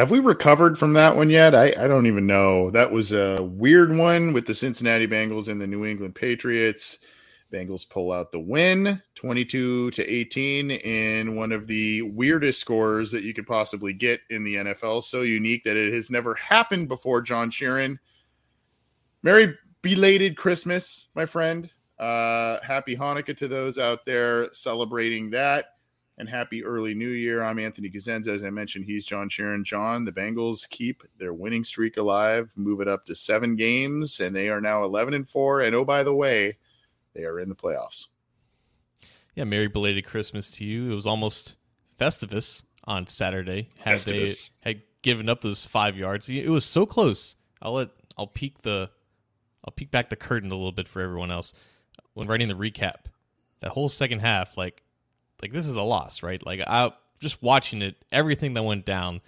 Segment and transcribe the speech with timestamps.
[0.00, 1.54] Have we recovered from that one yet?
[1.54, 2.70] I, I don't even know.
[2.70, 7.00] That was a weird one with the Cincinnati Bengals and the New England Patriots.
[7.52, 13.24] Bengals pull out the win 22 to 18 in one of the weirdest scores that
[13.24, 15.04] you could possibly get in the NFL.
[15.04, 17.98] So unique that it has never happened before, John Sheeran.
[19.22, 21.68] Merry belated Christmas, my friend.
[21.98, 25.66] Uh, happy Hanukkah to those out there celebrating that
[26.20, 27.42] and happy early new year.
[27.42, 28.28] I'm Anthony Cosenza.
[28.28, 29.64] As I mentioned, he's John Sheeran.
[29.64, 34.36] John, the Bengals keep their winning streak alive, move it up to seven games, and
[34.36, 35.62] they are now 11 and four.
[35.62, 36.58] And oh, by the way,
[37.14, 38.08] they are in the playoffs.
[39.34, 40.92] Yeah, Merry belated Christmas to you.
[40.92, 41.56] It was almost
[41.98, 43.70] Festivus on Saturday.
[43.78, 44.50] Had Festivus.
[44.62, 47.36] they had given up those five yards, it was so close.
[47.62, 48.90] I'll let I'll peek the
[49.64, 51.54] I'll peek back the curtain a little bit for everyone else
[52.12, 53.06] when writing the recap.
[53.60, 54.82] That whole second half, like
[55.42, 56.44] like this is a loss, right?
[56.44, 59.20] Like I just watching it, everything that went down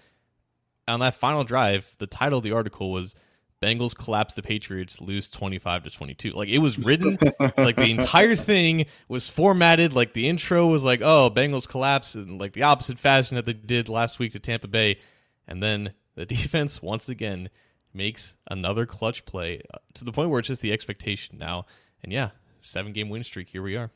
[0.88, 1.94] on that final drive.
[1.98, 3.14] The title of the article was
[3.60, 6.30] "Bengals collapse the Patriots, lose twenty five to twenty two.
[6.30, 7.18] Like it was written,
[7.56, 9.92] like the entire thing was formatted.
[9.92, 13.52] Like the intro was like, "Oh, Bengals collapse," in like the opposite fashion that they
[13.52, 14.98] did last week to Tampa Bay,
[15.46, 17.50] and then the defense once again
[17.94, 21.66] makes another clutch play uh, to the point where it's just the expectation now.
[22.02, 23.48] And yeah, seven game win streak.
[23.48, 23.90] Here we are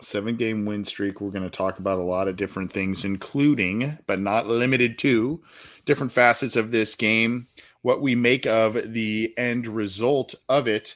[0.00, 1.20] seven game win streak.
[1.20, 5.42] We're going to talk about a lot of different things, including, but not limited to,
[5.86, 7.46] different facets of this game,
[7.82, 10.94] what we make of the end result of it,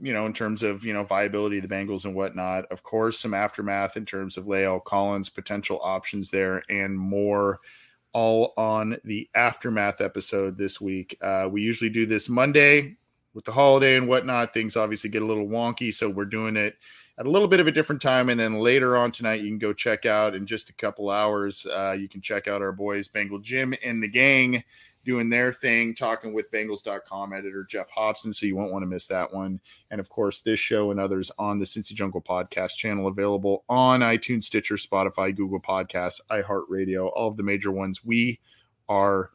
[0.00, 2.64] you know, in terms of, you know, viability of the Bengals and whatnot.
[2.72, 7.60] Of course, some aftermath in terms of La'el Collins, potential options there, and more.
[8.14, 11.16] All on the aftermath episode this week.
[11.22, 12.96] Uh, we usually do this Monday
[13.32, 14.52] with the holiday and whatnot.
[14.52, 16.76] Things obviously get a little wonky, so we're doing it
[17.18, 18.28] at a little bit of a different time.
[18.28, 21.66] And then later on tonight, you can go check out in just a couple hours.
[21.66, 24.64] Uh, you can check out our boys, Bengal Jim and the gang,
[25.04, 28.32] doing their thing, talking with Bengals.com editor Geoff Hobson.
[28.32, 29.60] So you won't want to miss that one.
[29.90, 34.00] And of course, this show and others on the Cincy Jungle podcast channel available on
[34.00, 38.04] iTunes, Stitcher, Spotify, Google Podcasts, iHeartRadio, all of the major ones.
[38.04, 38.40] We
[38.88, 39.30] are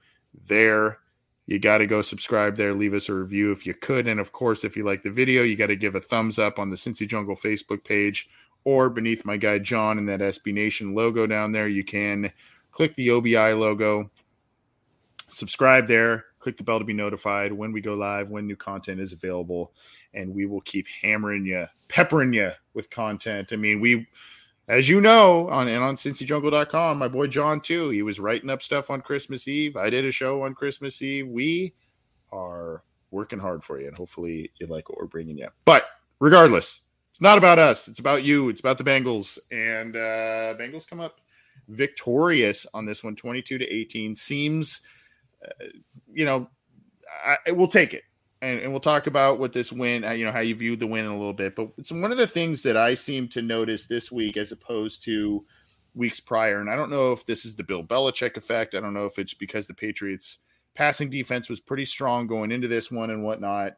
[0.45, 0.99] there
[1.47, 4.07] you got to go subscribe there, leave us a review if you could.
[4.07, 6.59] And of course, if you like the video, you got to give a thumbs up
[6.59, 8.29] on the Cincy Jungle Facebook page
[8.65, 11.69] or beneath my guy John and that SB Nation logo down there.
[11.69, 12.33] You can
[12.71, 14.11] click the OBI logo,
[15.29, 18.99] subscribe there, click the bell to be notified when we go live, when new content
[18.99, 19.71] is available,
[20.13, 23.53] and we will keep hammering you, peppering you with content.
[23.53, 24.05] I mean, we
[24.67, 27.89] as you know, on and on cincyjungle.com, my boy John too.
[27.89, 29.77] He was writing up stuff on Christmas Eve.
[29.77, 31.27] I did a show on Christmas Eve.
[31.27, 31.73] We
[32.31, 35.47] are working hard for you, and hopefully you like what we're bringing you.
[35.63, 35.85] But
[36.19, 36.81] regardless,
[37.11, 37.87] it's not about us.
[37.87, 38.49] It's about you.
[38.49, 41.21] It's about the Bengals, and uh, Bengals come up
[41.69, 44.15] victorious on this one, twenty-two to eighteen.
[44.15, 44.81] Seems,
[45.45, 45.65] uh,
[46.11, 46.49] you know,
[47.25, 48.03] I, we'll take it
[48.41, 50.87] and, and we'll talk about what this win, uh, you know, how you viewed the
[50.87, 51.55] win in a little bit.
[51.55, 55.03] But it's one of the things that I seem to notice this week as opposed
[55.05, 55.45] to
[55.95, 56.59] weeks prior.
[56.59, 58.75] And I don't know if this is the Bill Belichick effect.
[58.75, 60.39] I don't know if it's because the Patriots
[60.75, 63.77] passing defense was pretty strong going into this one and whatnot.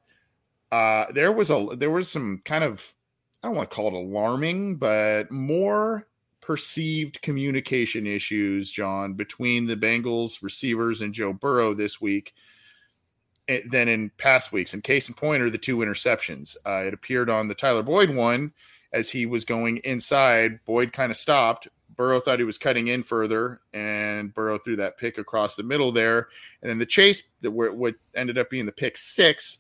[0.72, 2.94] Uh, there was a there was some kind of
[3.42, 6.08] I don't want to call it alarming, but more
[6.42, 12.34] perceived communication issues, John, between the Bengals receivers and Joe Burrow this week
[13.70, 14.74] than in past weeks.
[14.74, 16.56] And case in point are the two interceptions.
[16.66, 18.54] Uh, it appeared on the Tyler Boyd one
[18.94, 20.60] as he was going inside.
[20.66, 21.68] Boyd kind of stopped.
[21.96, 25.92] Burrow thought he was cutting in further, and Burrow threw that pick across the middle
[25.92, 26.30] there.
[26.62, 29.58] And then the chase that what ended up being the pick six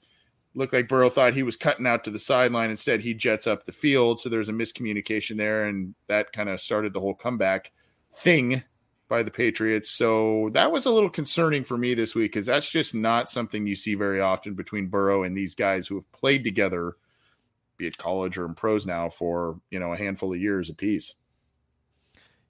[0.55, 2.69] looked like Burrow thought he was cutting out to the sideline.
[2.69, 4.19] Instead, he jets up the field.
[4.19, 7.71] So there's a miscommunication there, and that kind of started the whole comeback
[8.13, 8.63] thing
[9.09, 9.89] by the Patriots.
[9.89, 13.67] So that was a little concerning for me this week because that's just not something
[13.67, 16.95] you see very often between Burrow and these guys who have played together,
[17.75, 21.15] be it college or in pros now for you know a handful of years apiece.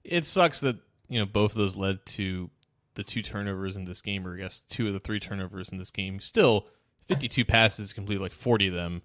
[0.04, 0.76] It sucks that
[1.08, 2.50] you know both of those led to
[2.94, 5.78] the two turnovers in this game, or I guess two of the three turnovers in
[5.78, 6.20] this game.
[6.20, 6.66] Still,
[7.06, 9.02] 52 passes, complete like 40 of them.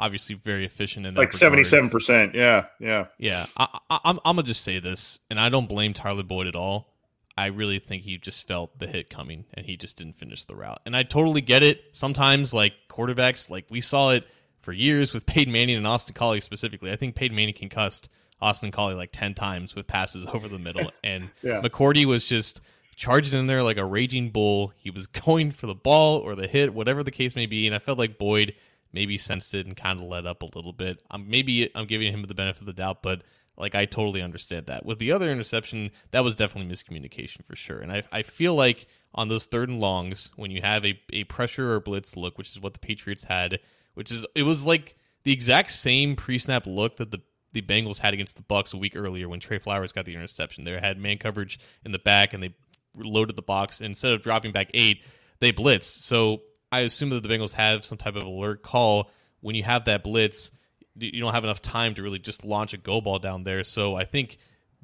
[0.00, 2.34] Obviously, very efficient in that like seventy-seven percent.
[2.34, 3.46] Yeah, yeah, yeah.
[3.56, 6.56] I, I, I'm I'm gonna just say this, and I don't blame Tyler Boyd at
[6.56, 6.92] all.
[7.36, 10.56] I really think he just felt the hit coming, and he just didn't finish the
[10.56, 10.80] route.
[10.84, 11.84] And I totally get it.
[11.92, 14.26] Sometimes, like quarterbacks, like we saw it
[14.60, 16.90] for years with Peyton Manning and Austin Collie specifically.
[16.90, 18.08] I think Peyton Manning concussed
[18.40, 20.90] Austin Collie like 10 times with passes over the middle.
[21.04, 21.60] And yeah.
[21.62, 22.60] McCourty was just
[22.96, 24.72] charging in there like a raging bull.
[24.76, 27.66] He was going for the ball or the hit, whatever the case may be.
[27.66, 28.54] And I felt like Boyd
[28.92, 31.02] maybe sensed it and kind of let up a little bit.
[31.10, 33.22] Um, maybe I'm giving him the benefit of the doubt, but
[33.56, 34.84] like I totally understand that.
[34.84, 37.78] With the other interception, that was definitely miscommunication for sure.
[37.78, 41.24] And I, I feel like on those third and longs, when you have a, a
[41.24, 43.60] pressure or blitz look, which is what the Patriots had,
[43.94, 47.20] which is it was like the exact same pre-snap look that the
[47.52, 50.62] the Bengals had against the Bucks a week earlier when Tre Flowers got the interception.
[50.64, 52.54] They had man coverage in the back and they
[52.96, 53.80] loaded the box.
[53.80, 55.02] And instead of dropping back eight,
[55.40, 56.00] they blitzed.
[56.00, 56.42] So
[56.72, 60.04] I assume that the Bengals have some type of alert call when you have that
[60.04, 60.50] blitz.
[60.94, 63.64] You don't have enough time to really just launch a go ball down there.
[63.64, 64.38] So I think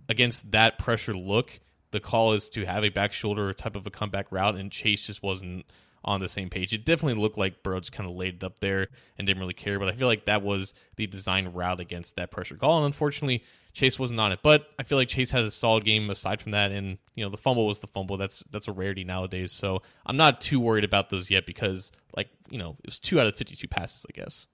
[0.08, 1.60] against that pressure look,
[1.90, 5.06] the call is to have a back shoulder type of a comeback route, and Chase
[5.06, 5.66] just wasn't
[6.04, 6.72] on the same page.
[6.72, 9.54] It definitely looked like Burrow just kind of laid it up there and didn't really
[9.54, 12.78] care, but I feel like that was the design route against that pressure call.
[12.78, 13.44] And unfortunately,
[13.76, 14.38] Chase wasn't on it.
[14.42, 16.72] But I feel like Chase had a solid game aside from that.
[16.72, 18.16] And, you know, the fumble was the fumble.
[18.16, 19.52] That's that's a rarity nowadays.
[19.52, 23.20] So I'm not too worried about those yet because like, you know, it was two
[23.20, 24.46] out of fifty two passes, I guess.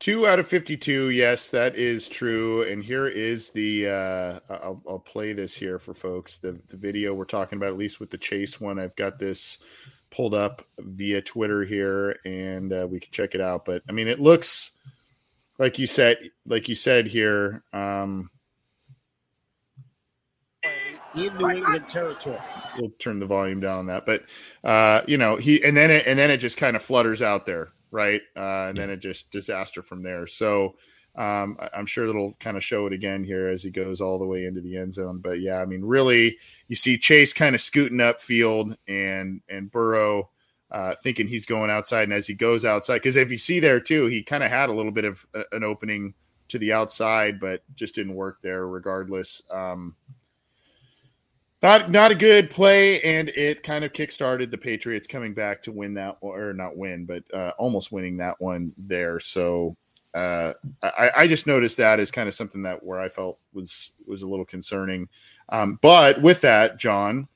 [0.00, 1.10] Two out of 52.
[1.10, 2.62] Yes, that is true.
[2.62, 6.38] And here is the, uh, I'll, I'll play this here for folks.
[6.38, 9.58] The, the video we're talking about, at least with the chase one, I've got this
[10.10, 13.66] pulled up via Twitter here, and uh, we can check it out.
[13.66, 14.70] But I mean, it looks
[15.60, 17.62] like you said, like you said here.
[17.72, 18.30] Um,
[21.14, 22.38] in New England territory.
[22.78, 24.24] We'll turn the volume down on that, but
[24.64, 27.46] uh, you know he and then it and then it just kind of flutters out
[27.46, 28.22] there, right?
[28.34, 28.86] Uh, and yeah.
[28.86, 30.26] then it just disaster from there.
[30.26, 30.76] So
[31.16, 34.26] um, I'm sure it'll kind of show it again here as he goes all the
[34.26, 35.18] way into the end zone.
[35.18, 39.70] But yeah, I mean, really, you see Chase kind of scooting up field and and
[39.70, 40.30] Burrow
[40.70, 43.80] uh, thinking he's going outside, and as he goes outside, because if you see there
[43.80, 46.14] too, he kind of had a little bit of a, an opening
[46.48, 48.66] to the outside, but just didn't work there.
[48.66, 49.94] Regardless, um,
[51.62, 55.72] not not a good play, and it kind of kickstarted the Patriots coming back to
[55.72, 59.20] win that, or not win, but uh, almost winning that one there.
[59.20, 59.76] So
[60.14, 60.52] uh,
[60.82, 64.22] I, I, just noticed that as kind of something that where I felt was was
[64.22, 65.08] a little concerning.
[65.50, 67.28] Um, but with that, John,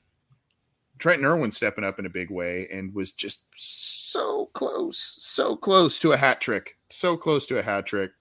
[0.99, 5.99] Trenton Irwin stepping up in a big way and was just so close, so close
[5.99, 8.11] to a hat trick, so close to a hat trick.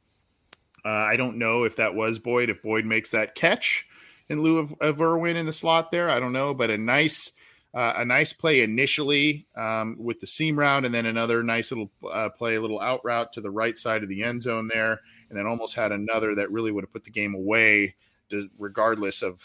[0.85, 3.87] Uh, I don't know if that was Boyd, if Boyd makes that catch
[4.29, 6.11] in lieu of, of Irwin in the slot there.
[6.11, 7.33] I don't know, but a nice
[7.75, 11.91] uh, a nice play initially um, with the seam route, and then another nice little
[12.09, 15.01] uh, play, a little out route to the right side of the end zone there,
[15.29, 17.97] and then almost had another that really would have put the game away,
[18.59, 19.43] regardless of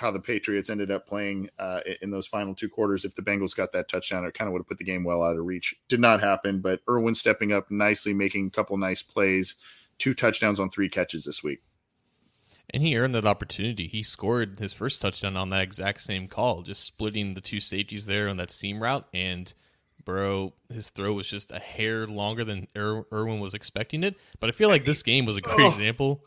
[0.00, 3.04] how the Patriots ended up playing uh, in those final two quarters.
[3.04, 5.22] If the Bengals got that touchdown, it kind of would have put the game well
[5.22, 5.74] out of reach.
[5.88, 9.56] Did not happen, but Irwin stepping up nicely, making a couple nice plays,
[9.98, 11.60] two touchdowns on three catches this week
[12.72, 13.88] and he earned that opportunity.
[13.88, 18.06] He scored his first touchdown on that exact same call, just splitting the two safeties
[18.06, 19.06] there on that seam route.
[19.12, 19.52] And
[20.04, 24.16] Burrow, his throw was just a hair longer than Ir- Irwin was expecting it.
[24.38, 25.68] But I feel like this game was a great oh.
[25.68, 26.24] example.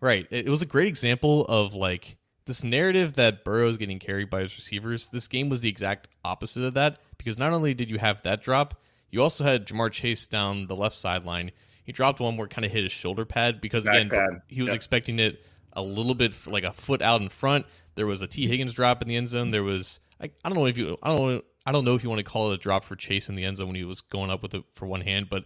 [0.00, 0.26] Right.
[0.30, 4.40] It was a great example of like this narrative that Burrow is getting carried by
[4.40, 5.08] his receivers.
[5.08, 8.42] This game was the exact opposite of that because not only did you have that
[8.42, 8.80] drop,
[9.10, 11.52] you also had Ja'Marr Chase down the left sideline.
[11.84, 14.42] He dropped one where it kind of hit his shoulder pad because, Back again, pad.
[14.48, 14.76] he was yep.
[14.76, 17.66] expecting it a little bit like a foot out in front.
[17.94, 19.50] There was a Tee Higgins drop in the end zone.
[19.50, 22.02] There was I, I don't know if you I don't know I don't know if
[22.02, 23.84] you want to call it a drop for Chase in the end zone when he
[23.84, 25.44] was going up with it for one hand, but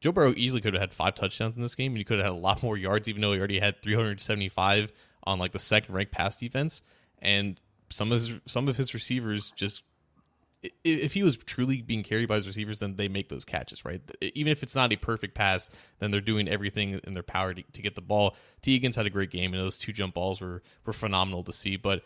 [0.00, 2.26] Joe Burrow easily could have had five touchdowns in this game, and he could have
[2.26, 4.92] had a lot more yards, even though he already had 375
[5.24, 6.82] on like the second ranked pass defense,
[7.20, 7.60] and
[7.90, 9.82] some of his, some of his receivers just
[10.84, 14.00] if he was truly being carried by his receivers, then they make those catches, right?
[14.20, 17.62] Even if it's not a perfect pass, then they're doing everything in their power to,
[17.72, 18.36] to get the ball.
[18.60, 21.52] Tee Higgins had a great game, and those two jump balls were were phenomenal to
[21.52, 21.76] see.
[21.76, 22.04] But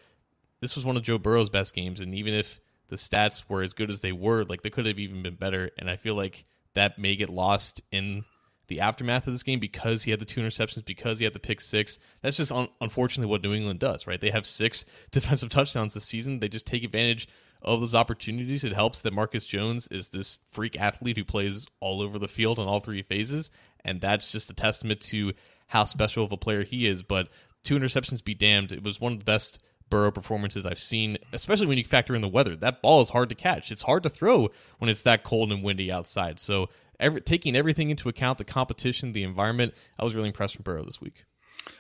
[0.61, 3.75] this was one of Joe Burrow's best games, and even if the stats were as
[3.75, 5.71] good as they were, like they could have even been better.
[5.77, 8.25] And I feel like that may get lost in
[8.69, 11.39] the aftermath of this game because he had the two interceptions, because he had the
[11.39, 11.99] pick six.
[12.23, 14.21] That's just un- unfortunately what New England does, right?
[14.21, 16.41] They have six defensive touchdowns this season.
[16.41, 17.29] They just take advantage
[17.63, 18.65] of those opportunities.
[18.65, 22.59] It helps that Marcus Jones is this freak athlete who plays all over the field
[22.59, 23.51] on all three phases,
[23.85, 25.33] and that's just a testament to
[25.67, 27.03] how special of a player he is.
[27.03, 27.29] But
[27.63, 28.73] two interceptions be damned.
[28.73, 32.21] It was one of the best Burrow performances I've seen, especially when you factor in
[32.21, 32.57] the weather.
[32.57, 33.71] That ball is hard to catch.
[33.71, 36.41] It's hard to throw when it's that cold and windy outside.
[36.41, 40.65] So, every, taking everything into account, the competition, the environment, I was really impressed with
[40.65, 41.25] Burrow this week.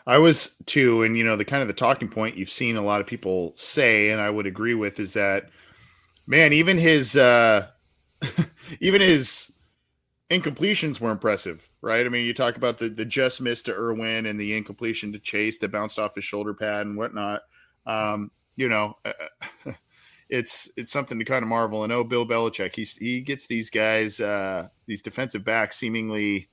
[0.06, 2.82] I was too, and you know the kind of the talking point you've seen a
[2.82, 5.50] lot of people say, and I would agree with, is that
[6.26, 7.68] man, even his uh,
[8.80, 9.52] even his
[10.30, 12.04] incompletions were impressive, right?
[12.04, 15.18] I mean, you talk about the the just miss to Irwin and the incompletion to
[15.18, 17.42] Chase that bounced off his shoulder pad and whatnot.
[17.86, 18.96] Um, you know,
[20.28, 21.84] it's it's something to kind of marvel.
[21.84, 26.48] And oh, Bill Belichick, he's he gets these guys, uh, these defensive backs, seemingly.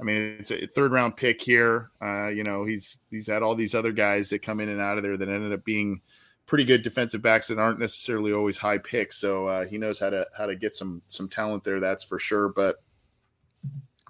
[0.00, 1.90] I mean, it's a third round pick here.
[2.02, 4.96] Uh, you know, he's he's had all these other guys that come in and out
[4.96, 6.00] of there that ended up being
[6.46, 9.18] pretty good defensive backs that aren't necessarily always high picks.
[9.18, 11.80] So uh, he knows how to how to get some some talent there.
[11.80, 12.48] That's for sure.
[12.48, 12.82] But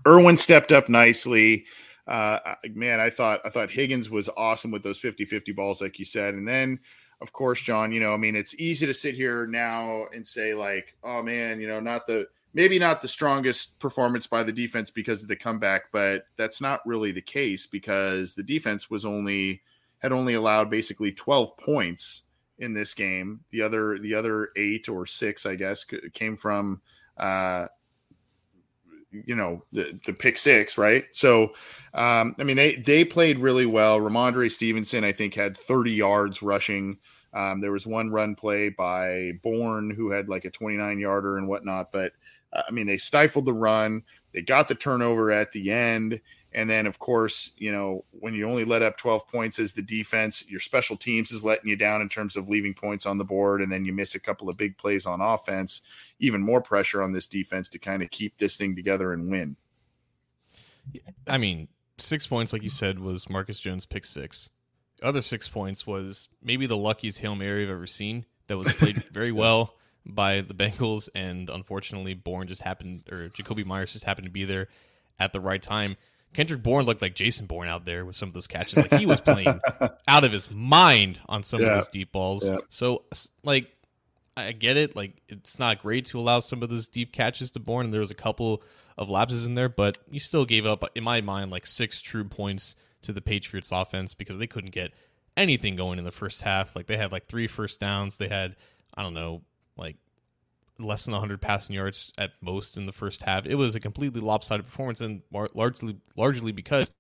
[0.07, 1.67] Irwin stepped up nicely
[2.11, 6.05] uh, man, I thought I thought Higgins was awesome with those 50-50 balls, like you
[6.05, 6.35] said.
[6.35, 6.81] And then,
[7.21, 10.55] of course, John, you know, I mean, it's easy to sit here now and say,
[10.55, 14.91] like, oh man, you know, not the maybe not the strongest performance by the defense
[14.91, 19.63] because of the comeback, but that's not really the case because the defense was only
[19.99, 22.23] had only allowed basically 12 points
[22.59, 23.41] in this game.
[23.51, 25.85] The other the other eight or six, I guess,
[26.15, 26.81] came from
[27.19, 27.67] uh,
[29.13, 31.05] you know the, the pick six, right?
[31.13, 31.53] So,
[31.95, 33.99] um, I mean they they played really well.
[33.99, 36.99] Rhamondre Stevenson, I think, had 30 yards rushing.
[37.33, 41.49] Um, there was one run play by Bourne who had like a 29 yarder and
[41.49, 42.13] whatnot, but
[42.53, 44.03] uh, I mean they stifled the run.
[44.33, 46.21] They got the turnover at the end,
[46.53, 49.83] and then, of course, you know, when you only let up 12 points as the
[49.83, 53.25] defense, your special teams is letting you down in terms of leaving points on the
[53.25, 53.63] board.
[53.63, 55.81] And then you miss a couple of big plays on offense,
[56.19, 59.57] even more pressure on this defense to kind of keep this thing together and win.
[61.29, 64.51] I mean, six points, like you said, was Marcus Jones pick six.
[65.03, 69.05] Other six points was maybe the luckiest Hail Mary I've ever seen that was played
[69.13, 71.09] very well by the Bengals.
[71.15, 74.67] And unfortunately, Bourne just happened, or Jakobi Meyers just happened to be there
[75.21, 75.97] at the right time.
[76.33, 78.77] Kendrick Bourne looked like Jason Bourne out there with some of those catches.
[78.77, 79.49] Like he was playing
[80.09, 81.69] out of his mind on some yeah.
[81.69, 82.49] of those deep balls.
[82.49, 82.59] Yeah.
[82.69, 83.05] So
[83.43, 83.71] like
[84.37, 84.95] I get it.
[84.95, 88.01] Like it's not great to allow some of those deep catches to Bourne, and there
[88.01, 88.63] was a couple
[88.97, 92.25] of lapses in there, but you still gave up, in my mind, like six true
[92.25, 94.93] points to the Patriots offense because they couldn't get
[95.37, 96.77] anything going in the first half.
[96.77, 98.19] Like they had like three first downs.
[98.19, 98.57] They had,
[98.95, 99.43] I don't know,
[99.77, 99.97] like
[100.83, 103.47] less than 100 passing yards at most in the first half.
[103.47, 106.91] It was a completely lopsided performance, and largely largely because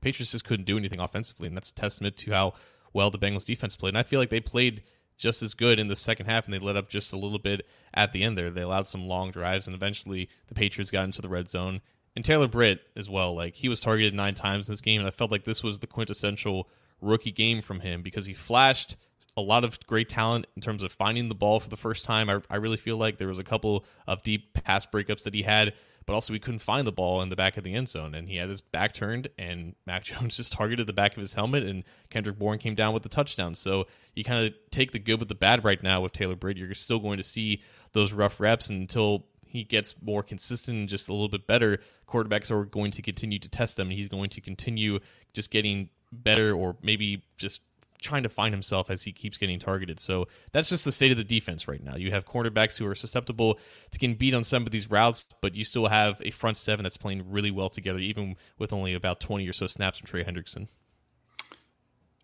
[0.00, 2.54] Patriots just couldn't do anything offensively, and that's a testament to how
[2.92, 3.90] well the Bengals defense played.
[3.90, 4.82] And I feel like they played
[5.16, 7.66] just as good in the second half, and they let up just a little bit
[7.94, 8.50] at the end there.
[8.50, 11.80] They allowed some long drives, and eventually the Patriots got into the red zone.
[12.16, 15.08] And Taylor Britt as well, like he was targeted nine times in this game, and
[15.08, 16.68] I felt like this was the quintessential
[17.00, 18.96] rookie game from him because he flashed
[19.36, 22.30] a lot of great talent in terms of finding the ball for the first time.
[22.30, 25.42] I, I really feel like there was a couple of deep pass breakups that he
[25.42, 25.74] had,
[26.06, 28.28] but also he couldn't find the ball in the back of the end zone, and
[28.28, 31.64] he had his back turned, and Mac Jones just targeted the back of his helmet,
[31.64, 33.54] and Kendrick Bourne came down with the touchdown.
[33.54, 36.56] So you kind of take the good with the bad right now with Taylor Britt.
[36.56, 37.62] You're still going to see
[37.92, 41.78] those rough reps until he gets more consistent and just a little bit better.
[42.08, 45.00] Quarterbacks are going to continue to test them, and he's going to continue
[45.32, 47.62] just getting better, or maybe just
[48.04, 49.98] trying to find himself as he keeps getting targeted.
[49.98, 51.96] So that's just the state of the defense right now.
[51.96, 53.58] You have cornerbacks who are susceptible
[53.90, 56.82] to getting beat on some of these routes, but you still have a front seven
[56.82, 60.22] that's playing really well together, even with only about 20 or so snaps from Trey
[60.22, 60.68] Hendrickson.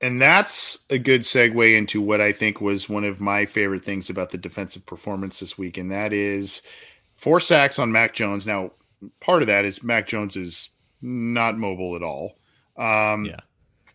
[0.03, 4.09] And that's a good segue into what I think was one of my favorite things
[4.09, 6.63] about the defensive performance this week, and that is
[7.17, 8.47] four sacks on Mac Jones.
[8.47, 8.73] Now,
[9.21, 10.71] part of that is Mac Jones is
[11.03, 12.39] not mobile at all.
[12.79, 13.41] Um, yeah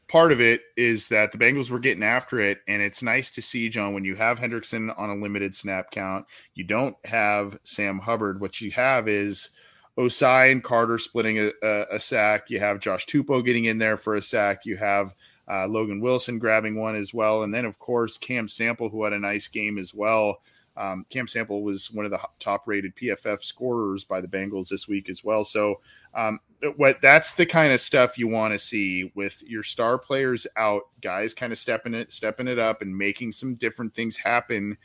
[0.07, 3.41] part of it is that the Bengals were getting after it, and it's nice to
[3.41, 6.25] see John when you have Hendrickson on a limited snap count.
[6.53, 8.39] You don't have Sam Hubbard.
[8.39, 9.49] What you have is
[9.97, 12.49] Ossai and Carter splitting a, a, a sack.
[12.49, 14.65] You have Josh Tupou getting in there for a sack.
[14.65, 15.13] You have
[15.47, 17.43] Uh, Logan Wilson grabbing one as well.
[17.43, 20.41] And then, of course, Cam Sample, who had a nice game as well.
[20.77, 24.87] Um, Cam Sample was one of the top rated PFF scorers by the Bengals this
[24.87, 25.43] week as well.
[25.43, 25.79] So,
[26.13, 26.39] um,
[26.75, 30.83] what that's the kind of stuff you want to see with your star players out,
[31.01, 34.77] guys kind of stepping it, stepping it up and making some different things happen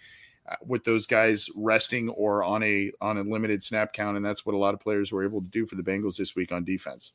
[0.49, 4.47] uh, with those guys resting or on a on a limited snap count, and that's
[4.47, 6.65] what a lot of players were able to do for the Bengals this week on
[6.65, 7.13] defense.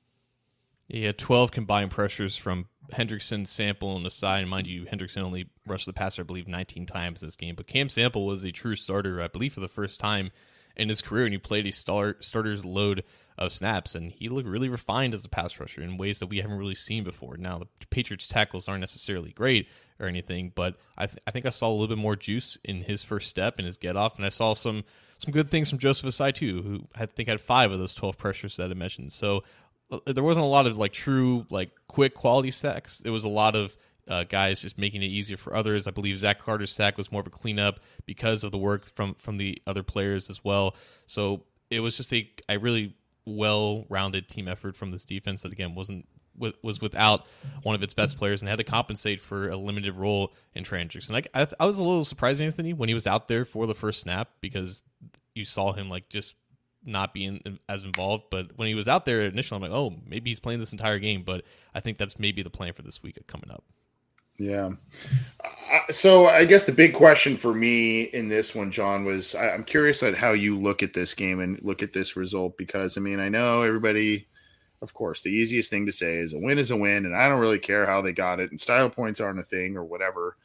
[0.87, 4.39] Yeah, 12 combined pressures from Hendrickson, Sample, and Ossai.
[4.39, 7.55] And mind you, Hendrickson only rushed the passer, I believe, 19 times in this game.
[7.55, 10.31] But Cam Sample was a true starter, I believe, for the first time
[10.75, 13.03] in his career, and he played a start starter's load
[13.37, 16.39] of snaps, and he looked really refined as a pass rusher in ways that we
[16.39, 17.37] haven't really seen before.
[17.37, 19.67] Now, the Patriots tackles aren't necessarily great
[19.99, 22.81] or anything, but I, th- I think I saw a little bit more juice in
[22.81, 24.83] his first step and his get off, and I saw some
[25.17, 28.17] some good things from Joseph Ossai too, who I think had five of those 12
[28.17, 29.13] pressures that I mentioned.
[29.13, 29.43] So
[30.05, 33.01] there wasn't a lot of like true like quick quality sacks.
[33.05, 33.75] It was a lot of
[34.07, 35.87] uh, guys just making it easier for others.
[35.87, 39.15] I believe Zach Carter's sack was more of a cleanup because of the work from
[39.15, 40.75] from the other players as well.
[41.07, 42.27] So it was just a
[42.57, 46.07] really well rounded team effort from this defense that again wasn't
[46.61, 47.27] was without
[47.63, 51.07] one of its best players and had to compensate for a limited role in Trantrix.
[51.07, 53.67] And I, I, I was a little surprised, Anthony, when he was out there for
[53.67, 54.83] the first snap because
[55.33, 56.35] you saw him like just
[56.85, 58.25] not being as involved.
[58.31, 60.99] But when he was out there initially, I'm like, oh, maybe he's playing this entire
[60.99, 61.23] game.
[61.23, 63.63] But I think that's maybe the plan for this week coming up.
[64.37, 64.71] Yeah.
[65.43, 69.51] Uh, so I guess the big question for me in this one, John, was I,
[69.51, 72.97] I'm curious at how you look at this game and look at this result because
[72.97, 74.27] I mean I know everybody,
[74.81, 77.29] of course, the easiest thing to say is a win is a win, and I
[77.29, 80.35] don't really care how they got it, and style points aren't a thing or whatever.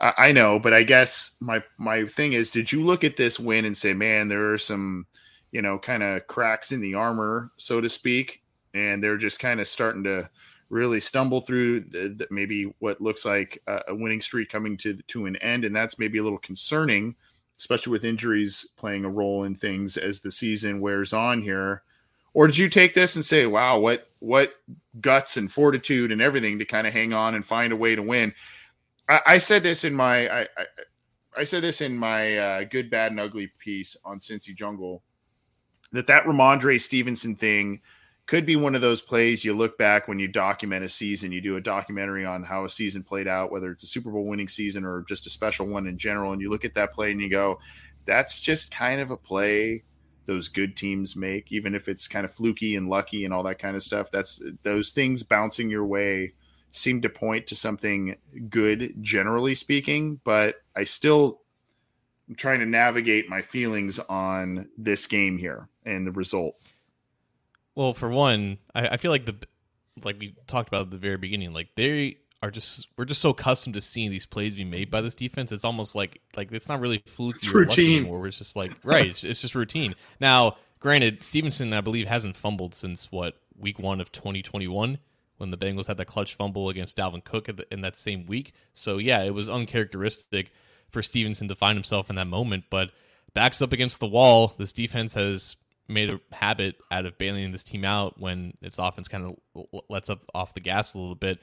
[0.00, 3.38] I, I know, but I guess my my thing is, did you look at this
[3.38, 5.06] win and say, man, there are some
[5.52, 8.42] you know, kind of cracks in the armor, so to speak,
[8.74, 10.28] and they're just kind of starting to
[10.70, 14.94] really stumble through the, the, maybe what looks like a, a, winning streak coming to
[15.08, 17.14] to an end, and that's maybe a little concerning,
[17.58, 21.82] especially with injuries playing a role in things as the season wears on here.
[22.34, 24.54] Or did you take this and say, "Wow, what what
[25.00, 28.02] guts and fortitude and everything to kind of hang on and find a way to
[28.02, 28.32] win"?
[29.06, 30.66] I, I said this in my I, I,
[31.36, 35.02] I said this in my uh, good, bad, and ugly piece on Cincy Jungle
[35.92, 37.80] that that Rhamondre Stevenson thing
[38.26, 41.32] could be one of those plays you look back when you document a season.
[41.32, 44.24] You do a documentary on how a season played out, whether it's a Super Bowl
[44.24, 47.10] winning season or just a special one in general, and you look at that play
[47.10, 47.58] and you go,
[48.06, 49.84] "That's just kind of a play."
[50.26, 53.58] those good teams make even if it's kind of fluky and lucky and all that
[53.58, 56.32] kind of stuff that's those things bouncing your way
[56.70, 58.16] seem to point to something
[58.48, 61.41] good generally speaking but i still
[62.28, 66.56] I'm trying to navigate my feelings on this game here and the result.
[67.74, 69.36] Well, for one, I, I feel like the
[70.02, 73.30] like we talked about at the very beginning, like they are just we're just so
[73.30, 75.52] accustomed to seeing these plays be made by this defense.
[75.52, 78.08] It's almost like like it's not really fluky it's routine.
[78.08, 79.94] Where it's just like right, it's, it's just routine.
[80.20, 84.98] Now, granted, Stevenson I believe hasn't fumbled since what week one of 2021
[85.38, 88.52] when the Bengals had that clutch fumble against Dalvin Cook in that same week.
[88.74, 90.52] So yeah, it was uncharacteristic
[90.92, 92.64] for Stevenson to find himself in that moment.
[92.70, 92.90] But
[93.34, 95.56] backs up against the wall, this defense has
[95.88, 100.08] made a habit out of bailing this team out when its offense kind of lets
[100.08, 101.40] up off the gas a little bit.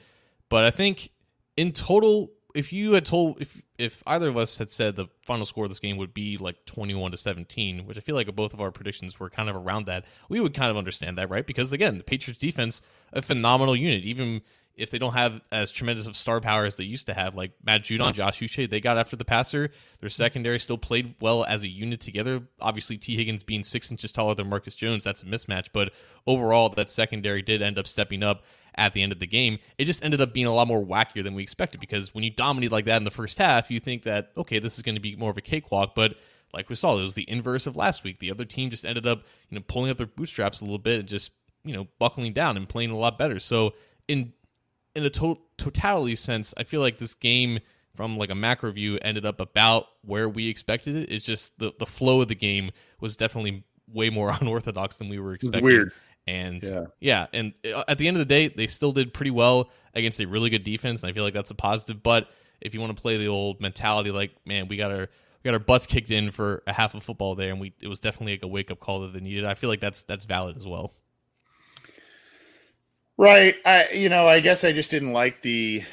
[0.48, 1.10] But I think
[1.56, 5.44] in total, if you had told if if either of us had said the final
[5.44, 8.52] score of this game would be like 21 to 17 which i feel like both
[8.52, 11.46] of our predictions were kind of around that we would kind of understand that right
[11.46, 12.80] because again the patriots defense
[13.12, 14.42] a phenomenal unit even
[14.76, 17.52] if they don't have as tremendous of star power as they used to have, like
[17.64, 19.70] Matt Judon, Josh Uche, they got after the passer.
[20.00, 22.42] Their secondary still played well as a unit together.
[22.60, 25.68] Obviously, Tee Higgins being six inches taller than Marcus Jones, that's a mismatch.
[25.72, 25.92] But
[26.26, 29.58] overall, that secondary did end up stepping up at the end of the game.
[29.78, 32.30] It just ended up being a lot more wackier than we expected because when you
[32.30, 35.00] dominate like that in the first half, you think that, okay, this is going to
[35.00, 35.94] be more of a cakewalk.
[35.94, 36.16] But
[36.54, 38.18] like we saw, it was the inverse of last week.
[38.18, 41.00] The other team just ended up, you know, pulling up their bootstraps a little bit
[41.00, 41.32] and just,
[41.64, 43.38] you know, buckling down and playing a lot better.
[43.38, 43.74] So
[44.08, 44.32] in
[44.94, 47.60] in a to- totality sense, I feel like this game
[47.94, 51.12] from like a macro view ended up about where we expected it.
[51.12, 55.18] It's just the the flow of the game was definitely way more unorthodox than we
[55.18, 55.64] were expecting.
[55.64, 55.92] Weird.
[56.26, 56.84] And yeah.
[57.00, 60.20] yeah, and uh, at the end of the day, they still did pretty well against
[60.20, 62.02] a really good defense, and I feel like that's a positive.
[62.02, 62.28] But
[62.60, 65.08] if you want to play the old mentality, like man, we got our
[65.42, 67.88] we got our butts kicked in for a half of football there, and we it
[67.88, 69.44] was definitely like a wake up call that they needed.
[69.44, 70.92] I feel like that's that's valid as well.
[73.20, 73.56] Right.
[73.66, 75.84] I you know, I guess I just didn't like the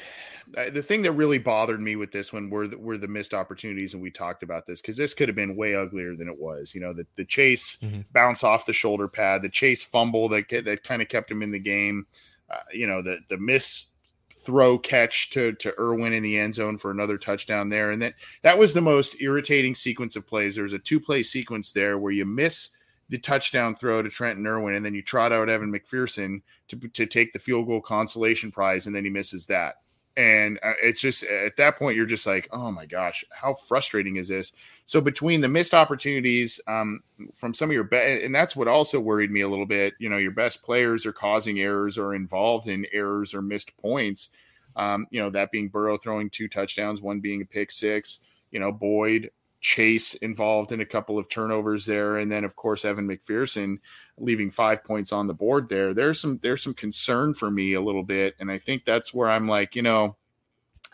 [0.72, 3.92] the thing that really bothered me with this one were the, were the missed opportunities,
[3.92, 6.74] and we talked about this because this could have been way uglier than it was.
[6.74, 8.00] You know, the the chase mm-hmm.
[8.12, 11.50] bounce off the shoulder pad, the chase fumble that that kind of kept him in
[11.50, 12.06] the game.
[12.50, 13.88] Uh, you know, the the miss
[14.34, 17.90] throw catch to to Irwin in the end zone for another touchdown there.
[17.90, 20.54] And that that was the most irritating sequence of plays.
[20.54, 22.70] There was a two play sequence there where you miss
[23.08, 27.06] the touchdown throw to Trenton Irwin, and then you trot out Evan McPherson to to
[27.06, 29.76] take the field goal consolation prize, and then he misses that.
[30.18, 34.16] And uh, it's just at that point you're just like, oh my gosh, how frustrating
[34.16, 34.50] is this?
[34.84, 37.00] So between the missed opportunities um,
[37.36, 39.94] from some of your be- and that's what also worried me a little bit.
[40.00, 44.30] You know, your best players are causing errors or involved in errors or missed points.
[44.74, 48.18] Um, you know, that being Burrow throwing two touchdowns, one being a pick six.
[48.50, 52.84] You know, Boyd Chase involved in a couple of turnovers there, and then of course
[52.84, 53.78] Evan McPherson
[54.16, 55.94] leaving five points on the board there.
[55.94, 59.28] There's some there's some concern for me a little bit, and I think that's where
[59.28, 60.16] I'm like, you know,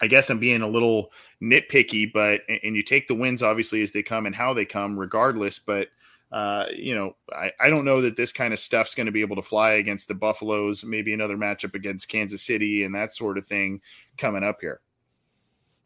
[0.00, 3.92] I guess I'm being a little nitpicky, but and you take the wins obviously as
[3.92, 5.58] they come and how they come, regardless.
[5.58, 5.88] But
[6.32, 9.20] uh, you know, I, I don't know that this kind of stuff's going to be
[9.20, 10.84] able to fly against the Buffaloes.
[10.84, 13.80] Maybe another matchup against Kansas City and that sort of thing
[14.16, 14.80] coming up here.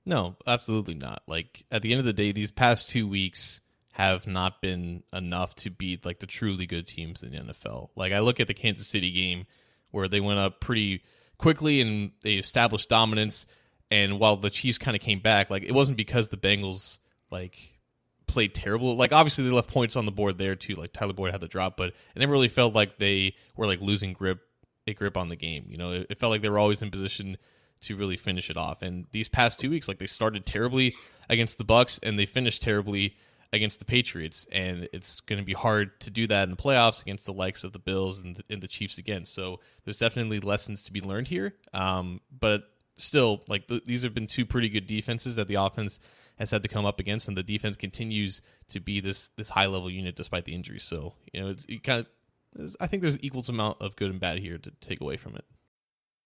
[0.09, 1.23] No, absolutely not.
[1.27, 3.61] Like at the end of the day, these past two weeks
[3.93, 7.91] have not been enough to beat like the truly good teams in the NFL.
[7.95, 9.45] Like I look at the Kansas City game
[9.91, 11.03] where they went up pretty
[11.37, 13.45] quickly and they established dominance.
[13.91, 17.79] And while the Chiefs kind of came back, like it wasn't because the Bengals like
[18.27, 18.97] played terrible.
[18.97, 20.73] Like obviously they left points on the board there too.
[20.73, 23.83] Like Tyler Boyd had the drop, but it never really felt like they were like
[23.83, 24.41] losing grip
[24.87, 25.67] a grip on the game.
[25.69, 27.37] You know, it, it felt like they were always in position
[27.83, 28.83] to really finish it off.
[28.83, 30.95] And these past two weeks, like they started terribly
[31.29, 33.17] against the Bucks and they finished terribly
[33.53, 37.01] against the Patriots, and it's going to be hard to do that in the playoffs
[37.03, 39.25] against the likes of the Bills and the, and the Chiefs again.
[39.25, 41.55] So there's definitely lessons to be learned here.
[41.73, 42.65] Um, but
[42.97, 45.99] still, like th- these have been two pretty good defenses that the offense
[46.39, 49.67] has had to come up against, and the defense continues to be this this high
[49.67, 50.85] level unit despite the injuries.
[50.85, 54.21] So you know, it's it kind of I think there's equal amount of good and
[54.21, 55.45] bad here to take away from it.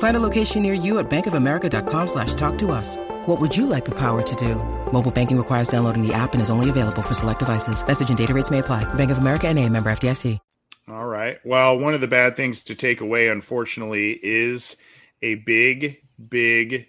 [0.00, 2.96] Find a location near you at bankofamerica.com slash talk to us.
[3.26, 4.56] What would you like the power to do?
[4.92, 7.86] Mobile banking requires downloading the app and is only available for select devices.
[7.86, 8.84] Message and data rates may apply.
[8.94, 10.38] Bank of America and a member FDIC.
[10.88, 11.38] All right.
[11.44, 14.76] Well, one of the bad things to take away, unfortunately, is
[15.22, 16.88] a big, big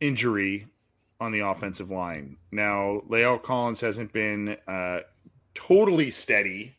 [0.00, 0.66] injury
[1.20, 2.36] on the offensive line.
[2.50, 5.00] Now, La'el Collins hasn't been uh,
[5.54, 6.74] totally steady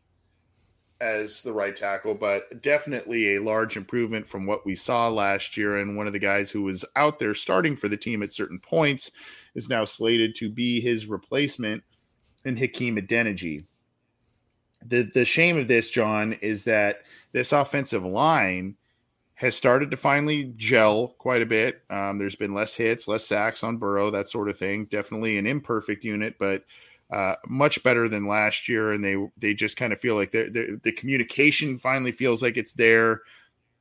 [1.02, 5.78] as the right tackle, but definitely a large improvement from what we saw last year.
[5.78, 8.60] And one of the guys who was out there starting for the team at certain
[8.60, 9.12] points
[9.56, 11.84] is now slated to be his replacement
[12.46, 13.66] in Hakeem Adeniji.
[14.86, 18.76] The the shame of this, John, is that this offensive line
[19.34, 21.82] has started to finally gel quite a bit.
[21.90, 24.86] Um, there's been less hits, less sacks on Burrow, that sort of thing.
[24.86, 26.64] Definitely an imperfect unit, but
[27.12, 28.94] uh, much better than last year.
[28.94, 32.58] And they they just kind of feel like they're, they're, the communication finally feels like
[32.58, 33.22] it's there.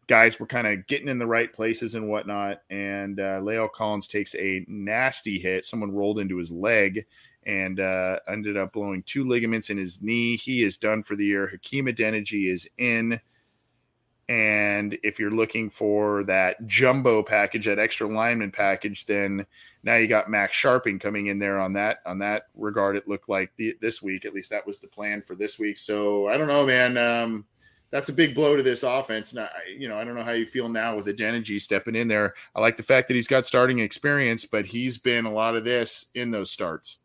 [0.07, 2.61] Guys were kind of getting in the right places and whatnot.
[2.69, 5.65] And uh, La'el Collins takes a nasty hit.
[5.65, 7.07] Someone rolled into his leg
[7.47, 10.37] and uh, ended up blowing two ligaments in his knee.
[10.37, 11.47] He is done for the year.
[11.47, 13.21] Hakeem Adeniji is in.
[14.29, 19.47] And if you're looking for that jumbo package, that extra lineman package, then
[19.83, 22.97] now you got Max Scharping coming in there on that on that regard.
[22.97, 25.77] It looked like the, this week, at least that was the plan for this week.
[25.77, 26.97] So I don't know, man.
[26.97, 27.45] Um,
[27.91, 29.35] that's a big blow to this offense.
[29.35, 32.35] Now, you know, I don't know how you feel now with Adeniji stepping in there.
[32.55, 35.65] I like the fact that he's got starting experience, but he's been a lot of
[35.65, 36.99] this in those starts.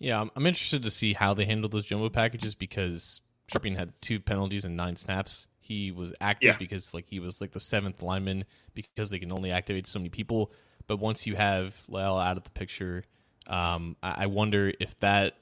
[0.00, 4.18] Yeah, I'm interested to see how they handle those jumbo packages because Scharping had two
[4.18, 5.46] penalties and nine snaps.
[5.62, 6.56] He was active yeah.
[6.58, 8.44] because like he was like the seventh lineman
[8.74, 10.52] because they can only activate so many people.
[10.86, 13.04] But once you have La'el out of the picture,
[13.46, 15.36] um, I, I wonder if that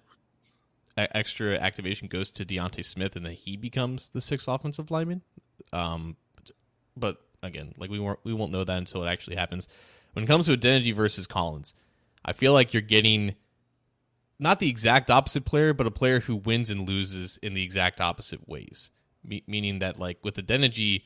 [0.96, 5.22] extra activation goes to D'Ante Smith and then he becomes the sixth offensive lineman.
[5.72, 6.16] Um,
[6.96, 9.68] but again, like we won't we won't know that until it actually happens.
[10.12, 11.74] When it comes to Adeniji versus Collins,
[12.24, 13.36] I feel like you're getting
[14.38, 18.00] not the exact opposite player, but a player who wins and loses in the exact
[18.00, 18.90] opposite ways.
[19.24, 21.02] Me- meaning that like with the Adeniji,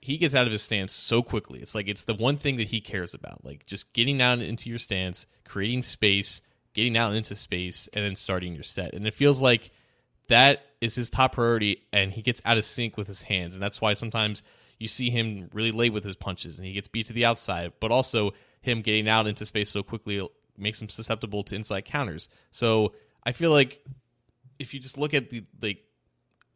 [0.00, 1.60] he gets out of his stance so quickly.
[1.60, 4.70] It's like it's the one thing that he cares about, like just getting down into
[4.70, 6.40] your stance, creating space,
[6.72, 8.94] getting out into space, and then starting your set.
[8.94, 9.70] And it feels like
[10.28, 13.62] that is his top priority, and he gets out of sync with his hands, and
[13.62, 14.42] that's why sometimes
[14.78, 17.72] you see him really late with his punches, and he gets beat to the outside,
[17.80, 20.26] but also him getting out into space so quickly
[20.56, 22.28] makes him susceptible to inside counters.
[22.52, 23.84] So I feel like
[24.58, 25.82] if you just look at the like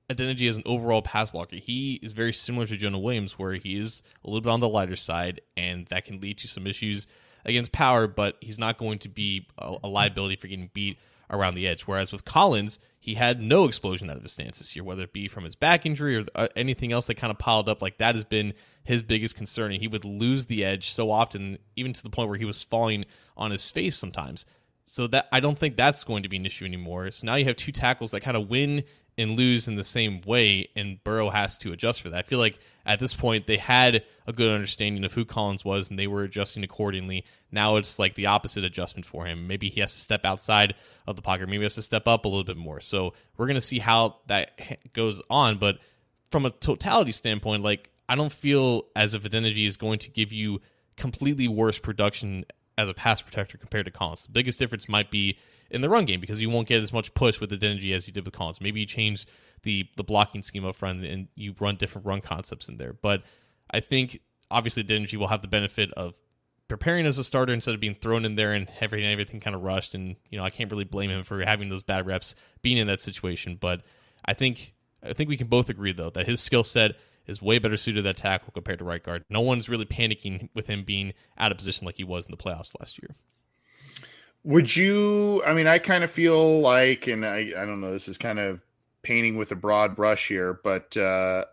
[0.09, 3.79] Adeniji as an overall pass blocker, he is very similar to Jonah Williams, where he
[3.79, 7.07] is a little bit on the lighter side, and that can lead to some issues
[7.45, 10.99] against power, but he's not going to be a, a liability for getting beat
[11.31, 11.83] around the edge.
[11.83, 15.13] Whereas with Collins, he had no explosion out of his stance this year, whether it
[15.13, 17.83] be from his back injury or uh, anything else that kind of piled up.
[17.83, 21.59] Like that has been his biggest concern, and he would lose the edge so often,
[21.77, 23.05] even to the point where he was falling
[23.37, 24.45] on his face sometimes.
[24.87, 27.11] So that I don't think that's going to be an issue anymore.
[27.11, 28.85] So now you have two tackles that kind of win
[29.17, 32.19] and lose in the same way, and Burrow has to adjust for that.
[32.19, 35.89] I feel like at this point they had a good understanding of who Collins was,
[35.89, 37.25] and they were adjusting accordingly.
[37.53, 39.47] Now it's like the opposite adjustment for him.
[39.47, 40.75] Maybe he has to step outside
[41.07, 41.47] of the pocket.
[41.47, 42.81] Maybe he has to step up a little bit more.
[42.81, 45.59] So we're gonna see how that goes on.
[45.59, 45.79] But
[46.31, 50.33] from a totality standpoint, like I don't feel as if Adeniji is going to give
[50.33, 50.61] you
[50.97, 52.45] completely worse production
[52.77, 54.27] as a pass protector compared to Collins.
[54.27, 55.39] The biggest difference might be
[55.71, 58.07] in the run game because you won't get as much push with the Adeniji as
[58.07, 58.61] you did with Collins.
[58.61, 59.27] Maybe you change
[59.63, 62.93] the the blocking scheme up front and you run different run concepts in there.
[62.93, 63.23] But
[63.71, 66.19] I think obviously Adeniji will have the benefit of
[66.69, 69.63] preparing as a starter instead of being thrown in there and having everything kind of
[69.63, 69.95] rushed.
[69.95, 72.87] And you know I can't really blame him for having those bad reps being in
[72.87, 73.57] that situation.
[73.61, 73.83] But
[74.25, 76.93] I think I think we can both agree though that his skill set
[77.27, 79.25] is way better suited to that tackle compared to right guard.
[79.31, 82.37] No one's really panicking with him being out of position like he was in the
[82.37, 83.15] playoffs last year.
[84.45, 85.43] Would you?
[85.45, 88.39] I mean, I kind of feel like, and I, I don't know, this is kind
[88.39, 88.61] of
[89.03, 91.45] painting with a broad brush here, but uh,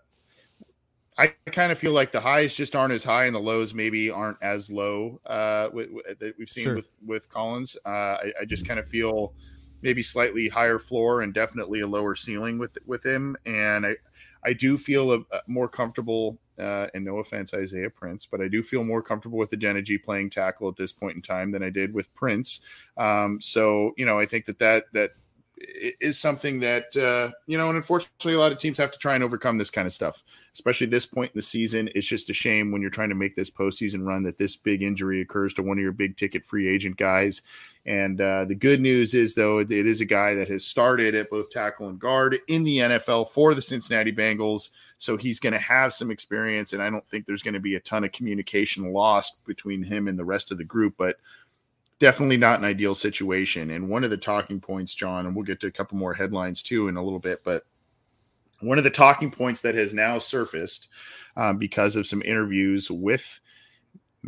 [1.17, 4.10] I kind of feel like the highs just aren't as high and the lows maybe
[4.10, 6.75] aren't as low uh, with, with, that we've seen sure.
[6.75, 7.77] with with Collins.
[7.86, 9.34] Uh, I, I, just kind of feel
[9.82, 13.95] maybe slightly higher floor and definitely a lower ceiling with with him, and I
[14.43, 18.47] I do feel a, a more comfortable uh, and no offense, Isaiah Prince, but I
[18.47, 21.63] do feel more comfortable with the Adeniji playing tackle at this point in time than
[21.63, 22.62] I did with Prince.
[22.97, 25.12] Um, so, you know, I think that that that
[25.58, 29.16] is something that uh, you know, and unfortunately, a lot of teams have to try
[29.16, 31.90] and overcome this kind of stuff, especially this point in the season.
[31.96, 34.82] It's just a shame when you're trying to make this postseason run that this big
[34.82, 37.42] injury occurs to one of your big ticket free agent guys.
[37.86, 41.32] And uh, the good news is, though, it is a guy that has started at
[41.32, 44.70] both tackle and guard in the NFL for the Cincinnati Bengals.
[45.00, 47.74] So he's going to have some experience, and I don't think there's going to be
[47.74, 50.94] a ton of communication lost between him and the rest of the group.
[50.96, 51.18] But
[52.02, 53.70] definitely not an ideal situation.
[53.70, 56.64] And one of the talking points, John, and we'll get to a couple more headlines
[56.64, 57.64] too in a little bit, but
[58.60, 60.88] one of the talking points that has now surfaced
[61.38, 63.40] um, because of some interviews with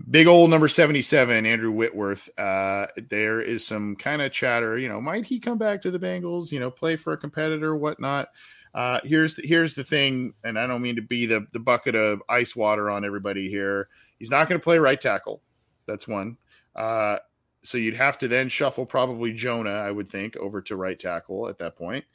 [0.10, 5.00] big old number 77 andrew whitworth uh, there is some kind of chatter you know
[5.00, 8.30] might he come back to the bengals you know play for a competitor whatnot?
[8.74, 11.94] Uh, here's the, here's the thing and i don't mean to be the, the bucket
[11.94, 13.88] of ice water on everybody here.
[14.18, 15.44] He's not going to play right tackle.
[15.86, 16.38] That's one.
[16.76, 17.18] Uh,
[17.64, 21.48] so you'd have to then shuffle probably Jonah, I would think, over to right tackle
[21.48, 22.06] at that point.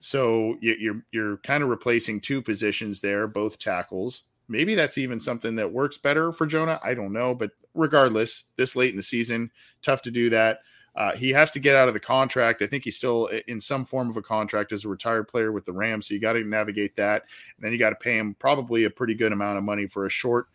[0.00, 4.24] So you're you're kind of replacing two positions there, both tackles.
[4.48, 6.80] Maybe that's even something that works better for Jonah.
[6.82, 10.58] I don't know, but regardless, this late in the season, tough to do that.
[10.94, 12.60] Uh, he has to get out of the contract.
[12.60, 15.64] I think he's still in some form of a contract as a retired player with
[15.64, 16.08] the Rams.
[16.08, 17.22] So you got to navigate that.
[17.56, 20.04] And then you got to pay him probably a pretty good amount of money for
[20.04, 20.48] a short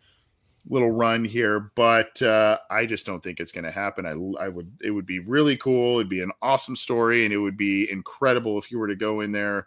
[0.66, 4.06] little run here, but uh, I just don't think it's going to happen.
[4.06, 5.98] I, I would, it would be really cool.
[5.98, 9.20] It'd be an awesome story, and it would be incredible if you were to go
[9.20, 9.66] in there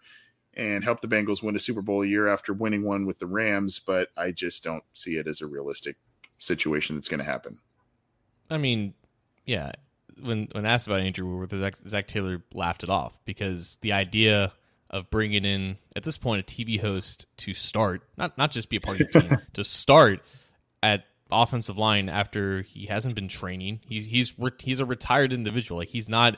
[0.53, 3.27] and help the Bengals win a Super Bowl a year after winning one with the
[3.27, 3.79] Rams.
[3.79, 5.97] But I just don't see it as a realistic
[6.39, 7.59] situation that's going to happen.
[8.49, 8.93] I mean,
[9.45, 9.71] yeah.
[10.21, 14.51] When when asked about Andrew Whitworth, Zac, Zac Taylor laughed it off because the idea
[14.89, 18.75] of bringing in at this point a TV host to start, not not just be
[18.75, 20.21] a part of the team, to start
[20.83, 23.79] at offensive line after he hasn't been training.
[23.87, 25.79] He, he's he's a retired individual.
[25.79, 26.37] Like he's not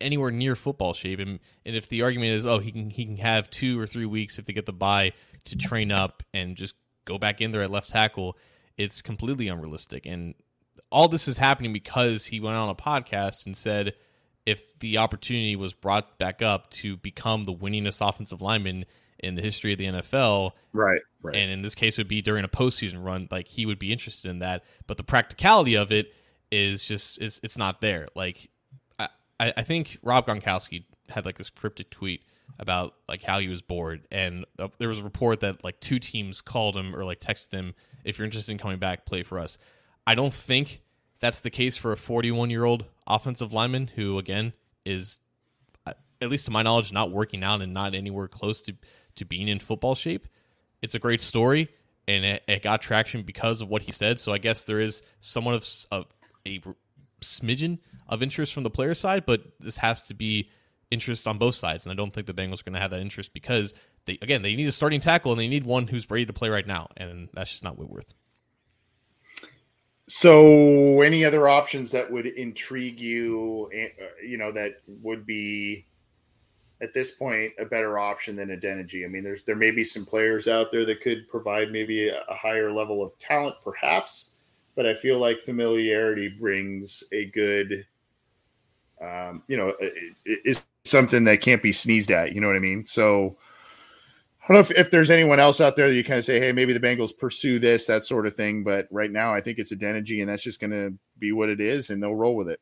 [0.00, 1.18] anywhere near football shape.
[1.18, 4.06] And, and if the argument is, oh, he can he can have two or three
[4.06, 5.12] weeks if they get the bye
[5.44, 6.74] to train up and just
[7.04, 8.36] go back in there at left tackle,
[8.76, 10.06] it's completely unrealistic.
[10.06, 10.34] And
[10.90, 13.94] all this is happening because he went on a podcast and said
[14.46, 18.84] if the opportunity was brought back up to become the winningest offensive lineman
[19.24, 20.52] in the history of the NFL.
[20.72, 21.34] Right, right.
[21.34, 23.28] And in this case, it would be during a postseason run.
[23.30, 26.14] Like he would be interested in that, but the practicality of it
[26.50, 28.08] is just is it's not there.
[28.14, 28.50] Like
[29.40, 32.22] I, I think Rob Gronkowski had like this cryptic tweet
[32.58, 35.98] about like how he was bored, and uh, there was a report that like two
[35.98, 39.38] teams called him or like texted him, "If you're interested in coming back, play for
[39.38, 39.58] us."
[40.06, 40.82] I don't think
[41.20, 44.52] that's the case for a 41 year old offensive lineman who, again,
[44.84, 45.20] is
[45.86, 48.74] uh, at least to my knowledge, not working out and not anywhere close to
[49.16, 50.28] to being in football shape.
[50.82, 51.68] It's a great story,
[52.06, 54.20] and it, it got traction because of what he said.
[54.20, 56.06] So I guess there is somewhat of, of
[56.46, 56.60] a
[57.20, 60.50] smidgen of interest from the player side, but this has to be
[60.90, 63.00] interest on both sides, and I don't think the Bengals are going to have that
[63.00, 63.74] interest because
[64.06, 66.50] they again they need a starting tackle and they need one who's ready to play
[66.50, 68.14] right now, and that's just not Whitworth.
[70.06, 73.70] So, any other options that would intrigue you?
[73.72, 75.86] eh, uh, You know, that would be
[76.80, 79.04] at this point a better option than Adeniji.
[79.04, 82.22] I mean, there's there may be some players out there that could provide maybe a,
[82.28, 84.30] a higher level of talent, perhaps,
[84.74, 87.86] but I feel like familiarity brings a good,
[89.00, 89.92] um, you know, it,
[90.24, 92.34] it- it's something that can't be sneezed at.
[92.34, 92.86] You know what I mean?
[92.86, 93.36] So.
[94.46, 96.38] I don't know if, if there's anyone else out there that you kind of say,
[96.38, 98.62] hey, maybe the Bengals pursue this, that sort of thing.
[98.62, 101.62] But right now, I think it's Adeniji, and that's just going to be what it
[101.62, 102.60] is, and they'll roll with it.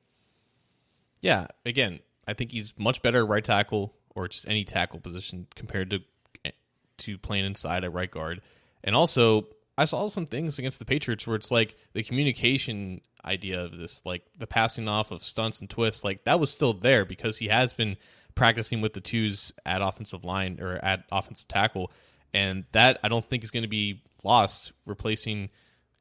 [1.22, 1.98] Yeah, again,
[2.28, 6.00] I think he's much better right tackle or just any tackle position compared to
[6.44, 6.50] eh,
[6.98, 8.40] to playing inside at right guard.
[8.84, 9.48] And also,
[9.78, 14.02] I saw some things against the Patriots where it's like the communication idea of this,
[14.04, 17.48] like the passing off of stunts and twists, like that was still there because he
[17.48, 17.96] has been
[18.34, 21.92] practicing with the twos at offensive line or at offensive tackle.
[22.34, 25.50] And that I don't think is going to be lost replacing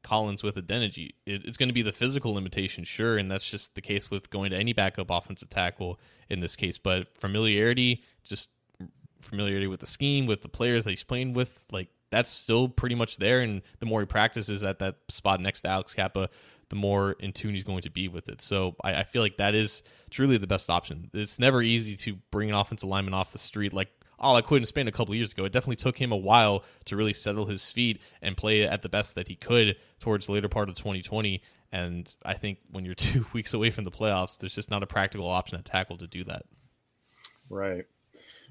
[0.02, 1.10] Collins with Adeniji.
[1.26, 4.30] It, it's going to be the physical limitation, sure, and that's just the case with
[4.30, 6.78] going to any backup offensive tackle in this case.
[6.78, 8.48] But familiarity, just
[9.20, 12.94] familiarity with the scheme, with the players that he's playing with, like that's still pretty
[12.94, 13.40] much there.
[13.40, 16.28] And the more he practices at that spot next to Alex Cappa,
[16.68, 18.40] the more in tune he's going to be with it.
[18.40, 21.10] So I, I feel like that is truly the best option.
[21.14, 23.90] It's never easy to bring an offensive lineman off the street like
[24.22, 25.44] all I Quinton Spain a couple years ago.
[25.44, 28.88] It definitely took him a while to really settle his feet and play at the
[28.88, 31.42] best that he could towards the later part of 2020.
[31.72, 34.86] And I think when you're two weeks away from the playoffs, there's just not a
[34.86, 36.44] practical option at tackle to do that.
[37.50, 37.84] Right.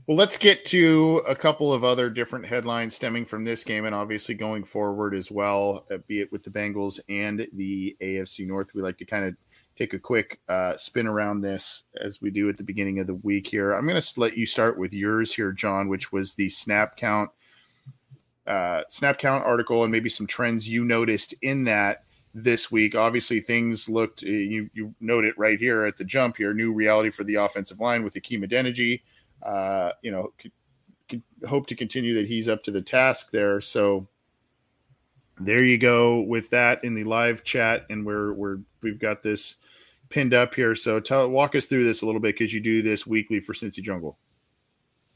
[0.08, 3.94] Well, let's get to a couple of other different headlines stemming from this game and
[3.94, 8.74] obviously going forward as well, uh, be it with the Bengals and the AFC North.
[8.74, 9.36] We like to kind of
[9.78, 13.16] take a quick uh, spin around this as we do at the beginning of the
[13.16, 13.74] week here.
[13.74, 17.32] I'm going to let you start with yours here, John, which was the snap count.
[18.46, 22.04] Uh, snap count article and maybe some trends you noticed in that
[22.34, 22.96] this week.
[22.96, 26.54] Obviously, things looked you you note it right here at the jump here.
[26.54, 29.02] New reality for the offensive line with Hakeem Adeniji.
[29.44, 30.34] Uh, you know,
[31.48, 33.62] hope to continue that he's up to the task there.
[33.62, 34.08] So
[35.46, 39.58] there you go with that in the live chat, and we're we're we've got this
[40.10, 40.76] pinned up here.
[40.76, 43.54] So tell walk us through this a little bit because you do this weekly for
[43.54, 44.18] Cincy Jungle.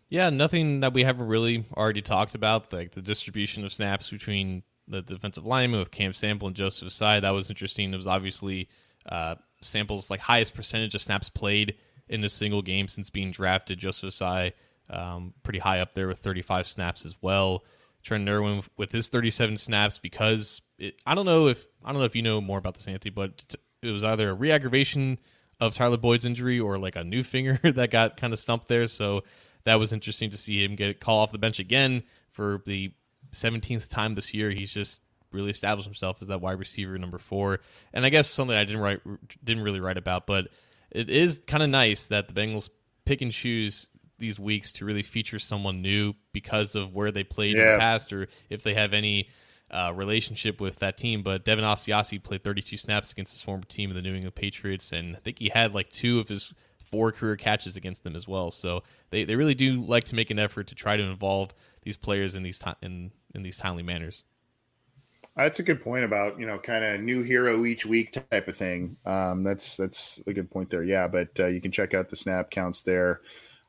[0.10, 4.64] Yeah, nothing that we haven't really already talked about, like the distribution of snaps between
[4.88, 7.22] the defensive linemen with Cam Sample and Joseph Ossai.
[7.22, 7.94] That was interesting.
[7.94, 8.70] It was obviously
[9.08, 11.76] uh, Sample's like highest percentage of snaps played
[12.08, 13.80] in a single game since being drafted.
[13.80, 14.54] Joseph Ossai
[14.90, 17.64] um, pretty high up there with 35 snaps as well.
[18.06, 22.06] Trent Irwin with his 37 snaps because it, I don't know if I don't know
[22.06, 25.18] if you know more about this, Anthony, but it was either a re-aggravation
[25.60, 28.88] of Tyler Boyd's injury or like a new finger that got kind of stumped there.
[28.88, 29.24] So
[29.64, 32.94] that was interesting to see him get call off the bench again for the
[33.34, 34.52] 17th time this year.
[34.52, 37.62] He's just really established himself as that wide receiver number four.
[37.92, 39.00] And I guess something I didn't write
[39.44, 40.50] didn't really write about, but
[40.92, 42.70] it is kind of nice that the Bengals
[43.06, 47.58] pick and choose these weeks to really feature someone new because of where they played
[47.58, 49.30] in the past or if they have any
[49.72, 51.24] uh, relationship with that team.
[51.24, 54.92] But Devin Asiasi played 32 snaps against his former team, of the New England Patriots,
[54.92, 58.28] and I think he had like two of his four career catches against them as
[58.28, 58.52] well.
[58.52, 61.98] So they, they really do like to make an effort to try to involve these
[61.98, 64.24] players in these ti- in in these timely manners.
[65.36, 68.56] That's a good point about you know kind of new hero each week type of
[68.56, 68.98] thing.
[69.06, 70.84] Um, that's that's a good point there.
[70.84, 73.22] Yeah, but uh, you can check out the snap counts there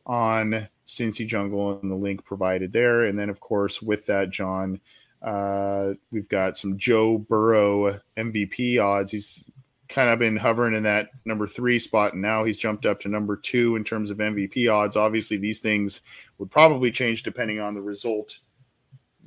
[0.06, 3.04] on Cincy Jungle and the link provided there.
[3.04, 4.80] And then of course with that, John,
[5.22, 9.10] uh, we've got some Joe Burrow MVP odds.
[9.10, 9.44] He's
[9.88, 13.08] kind of been hovering in that number three spot, and now he's jumped up to
[13.08, 14.96] number two in terms of MVP odds.
[14.96, 16.00] Obviously, these things
[16.38, 18.38] would probably change depending on the result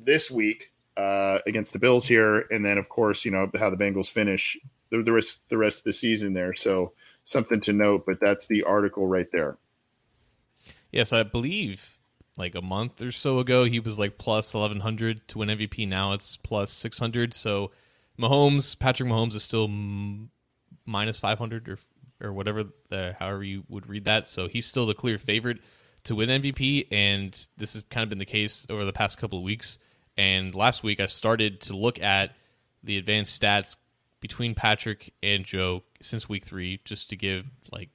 [0.01, 3.77] this week uh, against the Bills here, and then of course you know how the
[3.77, 4.57] Bengals finish
[4.89, 6.53] the, the rest the rest of the season there.
[6.53, 9.57] So something to note, but that's the article right there.
[10.91, 11.97] Yes, I believe
[12.37, 15.87] like a month or so ago he was like plus 1100 to win MVP.
[15.87, 17.33] Now it's plus 600.
[17.33, 17.71] So
[18.19, 20.29] Mahomes, Patrick Mahomes is still m-
[20.85, 21.79] minus 500 or
[22.21, 24.27] or whatever the however you would read that.
[24.27, 25.59] So he's still the clear favorite
[26.03, 29.37] to win MVP, and this has kind of been the case over the past couple
[29.37, 29.77] of weeks.
[30.17, 32.35] And last week, I started to look at
[32.83, 33.77] the advanced stats
[34.19, 37.89] between Patrick and Joe since week three, just to give like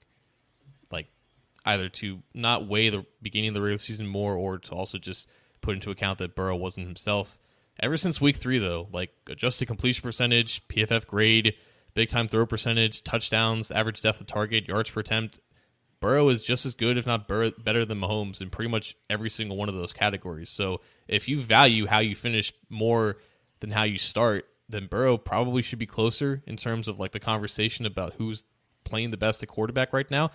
[1.64, 5.28] either to not weigh the beginning of the regular season more, or to also just
[5.60, 7.38] put into account that Burrow wasn't himself.
[7.80, 11.54] Ever since week three, though, like adjusted completion percentage, PFF grade,
[11.94, 15.40] big time throw percentage, touchdowns, average depth of target, yards per attempt,
[16.00, 19.56] Burrow is just as good, if not better than Mahomes in pretty much every single
[19.56, 20.50] one of those categories.
[20.50, 23.16] So if you value how you finish more
[23.60, 27.20] than how you start, then Burrow probably should be closer in terms of like the
[27.20, 28.44] conversation about who's
[28.84, 30.30] playing the best at quarterback right now.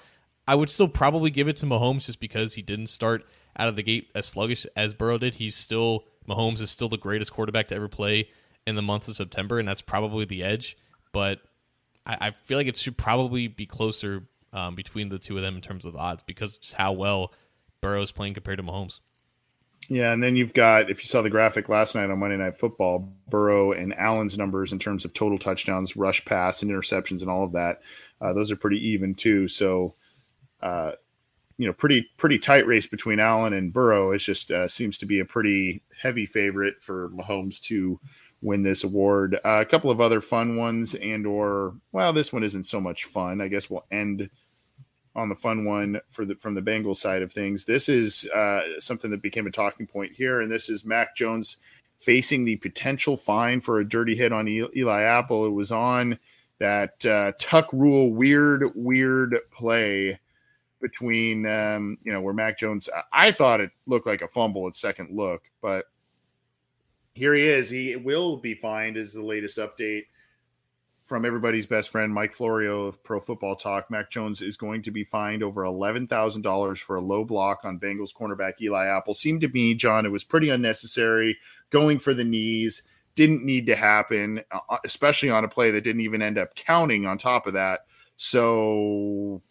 [0.50, 3.24] I would still probably give it to Mahomes just because he didn't start
[3.56, 5.36] out of the gate as sluggish as Burrow did.
[5.36, 8.30] He's still Mahomes is still the greatest quarterback to ever play
[8.66, 10.76] in the month of September, and that's probably the edge.
[11.14, 11.38] But
[12.04, 15.54] I, I feel like it should probably be closer um, between the two of them
[15.54, 17.32] in terms of the odds because just how well
[17.80, 19.02] Burrow is playing compared to Mahomes.
[19.88, 22.58] Yeah, and then you've got if you saw the graphic last night on Monday Night
[22.58, 27.30] Football, Burrow and Allen's numbers in terms of total touchdowns, rush pass, and interceptions, and
[27.30, 27.82] all of that.
[28.20, 29.48] Uh, those are pretty even too.
[29.48, 29.94] So,
[30.62, 30.92] uh,
[31.58, 34.12] you know, pretty pretty tight race between Allen and Burrow.
[34.12, 38.00] It just uh, seems to be a pretty heavy favorite for Mahomes to
[38.42, 39.36] win this award.
[39.44, 43.06] Uh, a couple of other fun ones, and or well, this one isn't so much
[43.06, 43.42] fun.
[43.42, 44.30] I guess we'll end
[45.16, 47.66] on the fun one for the from the Bengals side of things.
[47.66, 51.58] This is uh, something that became a talking point here, and this is Mac Jones
[51.98, 55.46] facing the potential fine for a dirty hit on Eli Apple.
[55.46, 56.18] It was on
[56.60, 60.20] that uh, Tuck rule weird weird play
[60.82, 62.90] between um, you know where Mac Jones.
[63.12, 65.86] I thought it looked like a fumble at second look, but
[67.14, 67.70] here he is.
[67.70, 70.04] He will be fined, is the latest update
[71.10, 73.90] from everybody's best friend, Mike Florio of Pro Football Talk.
[73.90, 78.14] Mac Jones is going to be fined over $11,000 for a low block on Bengals
[78.14, 79.16] cornerback Eli Apple.
[79.16, 81.36] Seemed to me, John, it was pretty unnecessary
[81.72, 82.84] going for the knees.
[83.16, 87.08] Didn't need to happen, uh, especially on a play that didn't even end up counting
[87.08, 87.82] on top of that.
[88.16, 89.42] So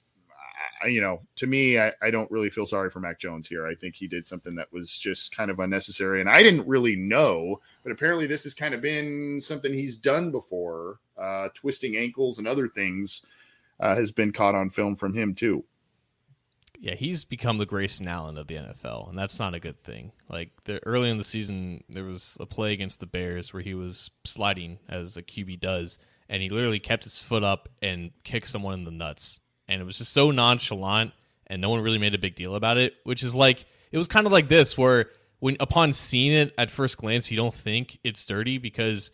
[0.87, 3.67] you know, to me, I, I don't really feel sorry for Mac Jones here.
[3.67, 6.21] I think he did something that was just kind of unnecessary.
[6.21, 10.31] And I didn't really know, but apparently this has kind of been something he's done
[10.31, 11.01] before.
[11.17, 13.23] Uh, twisting ankles and other things
[13.81, 15.65] uh, has been caught on film from him, too.
[16.81, 20.13] Yeah, he's become the Grayson Allen of the NFL, and that's not a good thing.
[20.31, 23.75] Like the, early in the season, there was a play against the Bears where he
[23.75, 25.99] was sliding as a QB does,
[26.29, 29.85] and he literally kept his foot up and kicked someone in the nuts and it
[29.85, 31.13] was just so nonchalant
[31.47, 34.09] and no one really made a big deal about it which is like it was
[34.09, 35.11] kind of like this where
[35.41, 39.11] when upon seeing it at first glance you don't think it's dirty because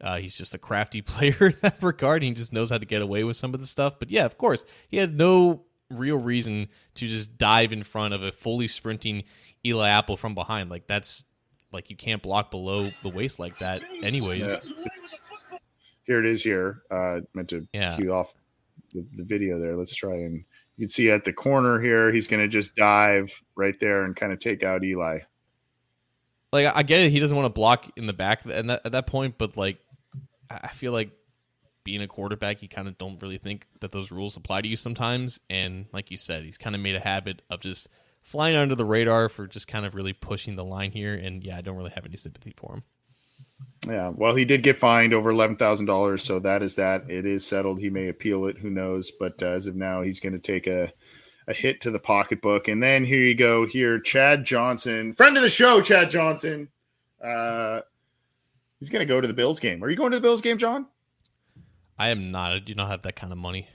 [0.00, 3.02] uh, he's just a crafty player in that regard he just knows how to get
[3.02, 6.68] away with some of the stuff but yeah of course he had no real reason
[6.94, 9.24] to just dive in front of a fully sprinting
[9.64, 11.24] eli apple from behind like that's
[11.72, 15.58] like you can't block below the waist like that anyways yeah.
[16.04, 17.96] here it is here uh meant to yeah.
[17.96, 18.34] cue off
[18.94, 19.76] the, the video there.
[19.76, 20.44] Let's try and
[20.76, 24.16] you can see at the corner here, he's going to just dive right there and
[24.16, 25.20] kind of take out Eli.
[26.52, 28.92] Like I get it, he doesn't want to block in the back at that, at
[28.92, 29.78] that point, but like
[30.50, 31.10] I feel like
[31.84, 34.76] being a quarterback, you kind of don't really think that those rules apply to you
[34.76, 35.38] sometimes.
[35.50, 37.88] And like you said, he's kind of made a habit of just
[38.22, 41.14] flying under the radar for just kind of really pushing the line here.
[41.14, 42.82] And yeah, I don't really have any sympathy for him.
[43.86, 47.10] Yeah, well, he did get fined over eleven thousand dollars, so that is that.
[47.10, 47.80] It is settled.
[47.80, 48.58] He may appeal it.
[48.58, 49.10] Who knows?
[49.10, 50.92] But uh, as of now, he's going to take a
[51.46, 52.68] a hit to the pocketbook.
[52.68, 53.66] And then here you go.
[53.66, 56.68] Here, Chad Johnson, friend of the show, Chad Johnson.
[57.22, 57.80] Uh,
[58.80, 59.84] he's going to go to the Bills game.
[59.84, 60.86] Are you going to the Bills game, John?
[61.98, 62.52] I am not.
[62.52, 63.68] I do not have that kind of money.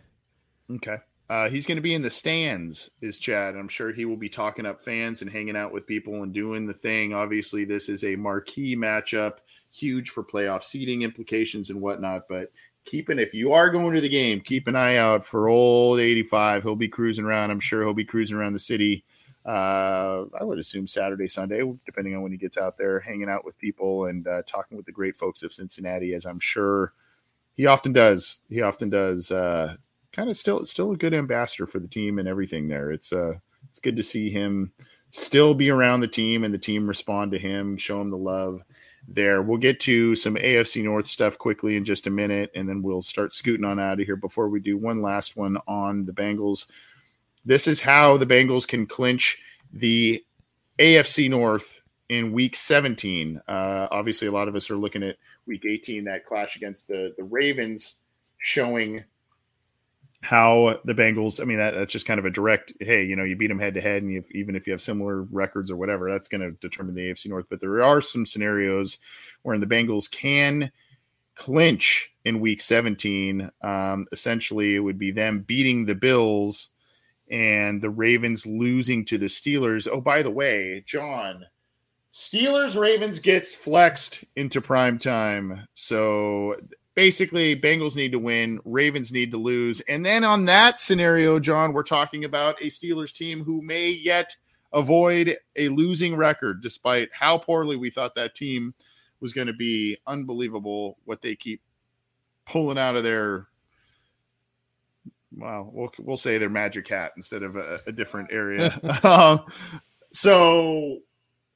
[0.71, 0.97] Okay.
[1.29, 3.55] Uh, he's going to be in the stands, is Chad.
[3.55, 6.65] I'm sure he will be talking up fans and hanging out with people and doing
[6.65, 7.13] the thing.
[7.13, 9.37] Obviously, this is a marquee matchup
[9.71, 12.27] huge for playoff seating implications and whatnot.
[12.27, 12.51] But
[12.85, 16.63] keeping if you are going to the game, keep an eye out for old 85.
[16.63, 17.51] He'll be cruising around.
[17.51, 19.03] I'm sure he'll be cruising around the city.
[19.45, 23.45] Uh, I would assume Saturday, Sunday, depending on when he gets out there, hanging out
[23.45, 26.93] with people and uh, talking with the great folks of Cincinnati, as I'm sure
[27.55, 28.39] he often does.
[28.49, 29.31] He often does.
[29.31, 29.75] Uh,
[30.11, 32.91] kind of still, still a good ambassador for the team and everything there.
[32.91, 33.33] It's uh,
[33.69, 34.71] it's good to see him
[35.09, 38.63] still be around the team and the team respond to him, show him the love
[39.13, 39.41] there.
[39.41, 43.01] We'll get to some AFC North stuff quickly in just a minute, and then we'll
[43.01, 46.67] start scooting on out of here before we do one last one on the Bengals.
[47.45, 49.37] This is how the Bengals can clinch
[49.73, 50.23] the
[50.77, 53.41] AFC North in week 17.
[53.47, 57.13] Uh, obviously, a lot of us are looking at week 18, that clash against the,
[57.17, 57.95] the Ravens,
[58.39, 59.03] showing
[60.21, 61.41] how the Bengals.
[61.41, 62.73] I mean, that, that's just kind of a direct.
[62.79, 64.81] Hey, you know, you beat them head to head, and you, even if you have
[64.81, 67.45] similar records or whatever, that's going to determine the AFC North.
[67.49, 68.97] But there are some scenarios
[69.43, 70.71] wherein the Bengals can
[71.35, 73.49] clinch in Week 17.
[73.61, 76.69] Um, essentially, it would be them beating the Bills
[77.31, 79.87] and the Ravens losing to the Steelers.
[79.89, 81.45] Oh, by the way, John.
[82.11, 85.67] Steelers Ravens gets flexed into prime time.
[85.75, 86.55] So
[86.95, 89.81] basically Bengals need to win, Ravens need to lose.
[89.81, 94.35] And then on that scenario, John, we're talking about a Steelers team who may yet
[94.71, 98.73] avoid a losing record despite how poorly we thought that team
[99.19, 99.97] was going to be.
[100.07, 101.61] Unbelievable what they keep
[102.45, 103.47] pulling out of their
[105.35, 108.79] well, we'll we'll say their magic hat instead of a, a different area.
[109.03, 109.45] um,
[110.11, 110.99] so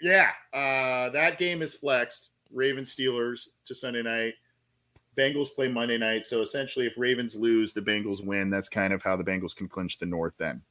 [0.02, 2.30] yeah, uh, that game is flexed.
[2.52, 4.34] Ravens Steelers to Sunday night.
[5.18, 6.26] Bengals play Monday night.
[6.26, 8.50] So essentially, if Ravens lose, the Bengals win.
[8.50, 10.62] That's kind of how the Bengals can clinch the North then.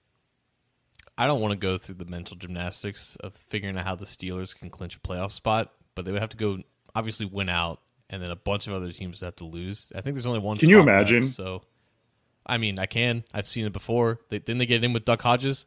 [1.16, 4.58] I don't want to go through the mental gymnastics of figuring out how the Steelers
[4.58, 6.58] can clinch a playoff spot, but they would have to go
[6.94, 7.80] obviously win out,
[8.10, 9.92] and then a bunch of other teams have to lose.
[9.94, 10.56] I think there's only one.
[10.56, 11.22] Can you imagine?
[11.22, 11.62] Left, so,
[12.46, 13.24] I mean, I can.
[13.32, 14.20] I've seen it before.
[14.30, 15.66] They, didn't they get in with Duck Hodges?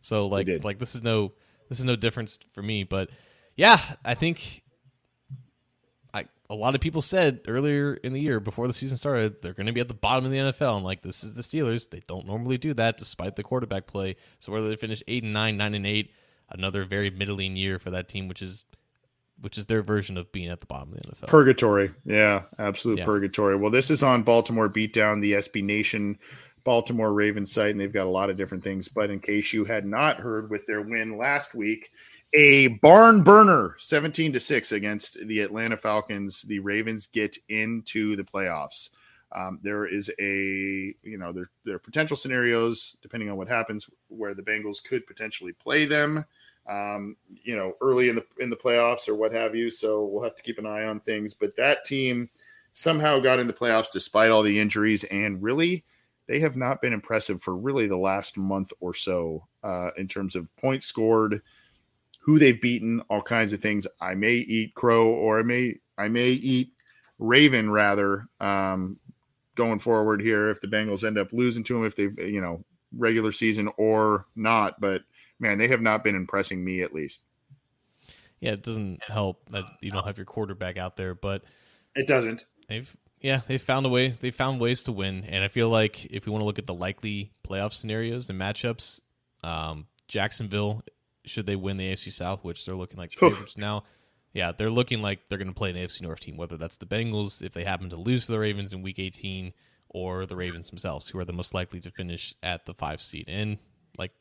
[0.00, 1.32] So like, like this is no
[1.68, 2.84] this is no difference for me.
[2.84, 3.10] But
[3.56, 4.62] yeah, I think
[6.48, 9.66] a lot of people said earlier in the year before the season started they're going
[9.66, 10.76] to be at the bottom of the NFL.
[10.76, 11.90] I'm like, this is the Steelers.
[11.90, 14.16] They don't normally do that despite the quarterback play.
[14.38, 16.12] So whether they finish eight and nine, nine and eight,
[16.50, 18.64] another very middling year for that team, which is
[19.40, 21.26] which is their version of being at the bottom of the NFL.
[21.26, 23.04] Purgatory, yeah, absolute yeah.
[23.04, 23.56] purgatory.
[23.56, 26.18] Well, this is on Baltimore Beatdown, the SB Nation
[26.64, 28.88] Baltimore Ravens site, and they've got a lot of different things.
[28.88, 31.90] But in case you had not heard, with their win last week
[32.36, 36.42] a barn burner 17 to 6 against the Atlanta Falcons.
[36.42, 38.90] The Ravens get into the playoffs.
[39.32, 43.88] Um, there is a, you know, there, there are potential scenarios, depending on what happens,
[44.08, 46.24] where the Bengals could potentially play them,
[46.68, 49.70] um, you know, early in the in the playoffs or what have you.
[49.70, 51.34] So we'll have to keep an eye on things.
[51.34, 52.28] But that team
[52.72, 55.84] somehow got in the playoffs despite all the injuries, and really,
[56.26, 60.36] they have not been impressive for really the last month or so uh, in terms
[60.36, 61.42] of points scored
[62.26, 63.86] who they've beaten, all kinds of things.
[64.00, 66.72] I may eat crow or I may I may eat
[67.20, 68.98] raven rather um,
[69.54, 72.64] going forward here if the Bengals end up losing to them if they've you know
[72.92, 74.80] regular season or not.
[74.80, 75.02] But
[75.38, 77.22] man, they have not been impressing me at least.
[78.40, 81.44] Yeah, it doesn't help that you don't have your quarterback out there, but
[81.94, 82.44] it doesn't.
[82.68, 84.08] They've yeah, they found a way.
[84.08, 86.66] They found ways to win, and I feel like if we want to look at
[86.66, 89.00] the likely playoff scenarios and matchups,
[89.44, 90.82] um, Jacksonville
[91.26, 93.84] should they win the AFC South, which they're looking like favorites now.
[94.32, 96.86] Yeah, they're looking like they're going to play an AFC North team, whether that's the
[96.86, 99.52] Bengals if they happen to lose to the Ravens in Week 18,
[99.90, 103.26] or the Ravens themselves, who are the most likely to finish at the five seed.
[103.28, 103.58] And
[103.96, 104.12] like,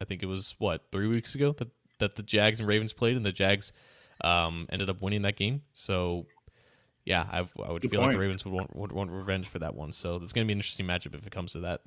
[0.00, 1.68] I think it was what three weeks ago that
[1.98, 3.72] that the Jags and Ravens played, and the Jags
[4.22, 5.62] um, ended up winning that game.
[5.72, 6.26] So
[7.04, 8.08] yeah, I've, i would Good feel point.
[8.08, 9.92] like the Ravens would want, would want revenge for that one.
[9.92, 11.80] So it's going to be an interesting matchup if it comes to that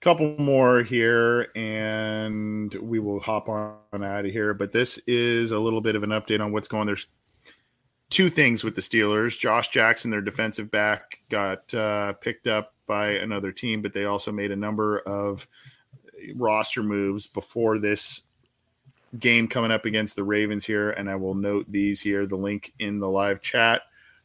[0.00, 5.58] couple more here and we will hop on out of here but this is a
[5.58, 7.06] little bit of an update on what's going there's
[8.10, 9.38] two things with the steelers.
[9.38, 14.30] Josh jackson their defensive back got uh, picked up by another team but they also
[14.30, 15.48] made a number of
[16.36, 18.22] roster moves before this
[19.18, 22.72] game coming up against the ravens here and i will note these here the link
[22.78, 23.82] in the live chat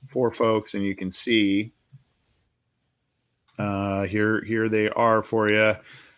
[0.07, 1.71] for folks and you can see
[3.57, 5.75] uh, here, here they are for you.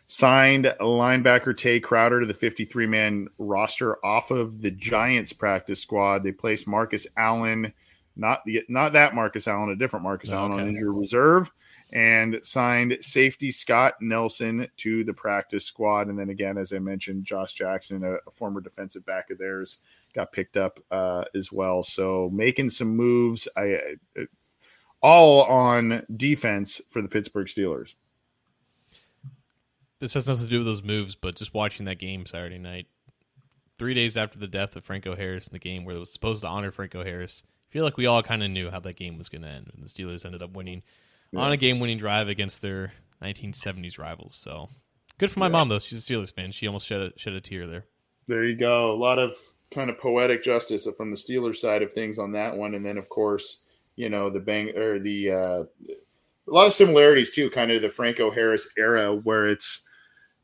[0.08, 6.24] Signed linebacker Tae Crowder to the 53 man roster off of the Giants practice squad.
[6.24, 7.74] They placed Marcus Allen,
[8.16, 11.52] not the not that Marcus Allen, a different Marcus Allen on injured reserve,
[11.92, 16.08] and signed safety Scott Nelson to the practice squad.
[16.08, 19.80] And then again, as I mentioned, Josh Jackson, a, a former defensive back of theirs,
[20.14, 21.82] got picked up uh, as well.
[21.82, 23.48] So making some moves.
[23.58, 23.80] I,
[24.16, 24.28] I
[25.06, 27.94] all on defense for the Pittsburgh Steelers.
[30.00, 32.88] This has nothing to do with those moves, but just watching that game Saturday night,
[33.78, 36.42] three days after the death of Franco Harris in the game where it was supposed
[36.42, 39.20] to honor Franco Harris, I feel like we all kind of knew how that game
[39.20, 40.82] was going to end, and the Steelers ended up winning
[41.32, 41.42] yeah.
[41.42, 42.92] on a game-winning drive against their
[43.22, 44.34] 1970s rivals.
[44.34, 44.70] So
[45.20, 45.52] good for my yeah.
[45.52, 46.52] mom though; she's a Steelers fan.
[46.52, 47.86] She almost shed a shed a tear there.
[48.26, 48.92] There you go.
[48.92, 49.36] A lot of
[49.70, 52.98] kind of poetic justice from the Steelers side of things on that one, and then
[52.98, 53.65] of course
[53.96, 55.64] you know the bang or the uh,
[56.48, 59.86] a lot of similarities too, kind of the Franco Harris era where it's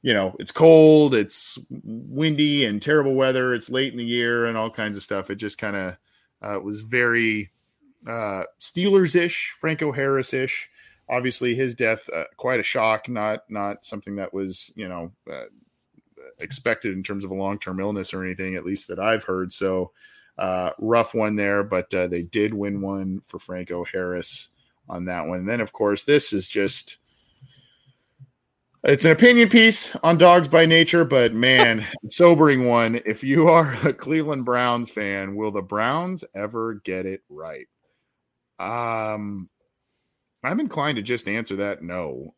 [0.02, 4.58] you know it's cold, it's windy and terrible weather, it's late in the year and
[4.58, 5.30] all kinds of stuff.
[5.30, 5.97] It just kind of
[6.41, 7.52] uh, was very
[8.08, 10.70] uh, Steelers ish, Franco Harris ish.
[11.10, 15.45] obviously his death uh, quite a shock, not not something that was you know uh,
[16.39, 19.54] expected in terms of a long term illness or anything, at least that I've heard.
[19.54, 19.91] So
[20.38, 24.49] uh, rough one there, but uh, they did win one for Franco Harris
[24.89, 25.39] on that one.
[25.39, 26.97] And then of course this is just
[28.84, 32.99] it's an opinion piece on Dawgs By Nature, but man, sobering one.
[33.05, 37.67] If you are a Cleveland Browns fan, will the Browns ever get it right?
[38.57, 39.49] Um,
[40.43, 42.34] I'm inclined to just answer that no.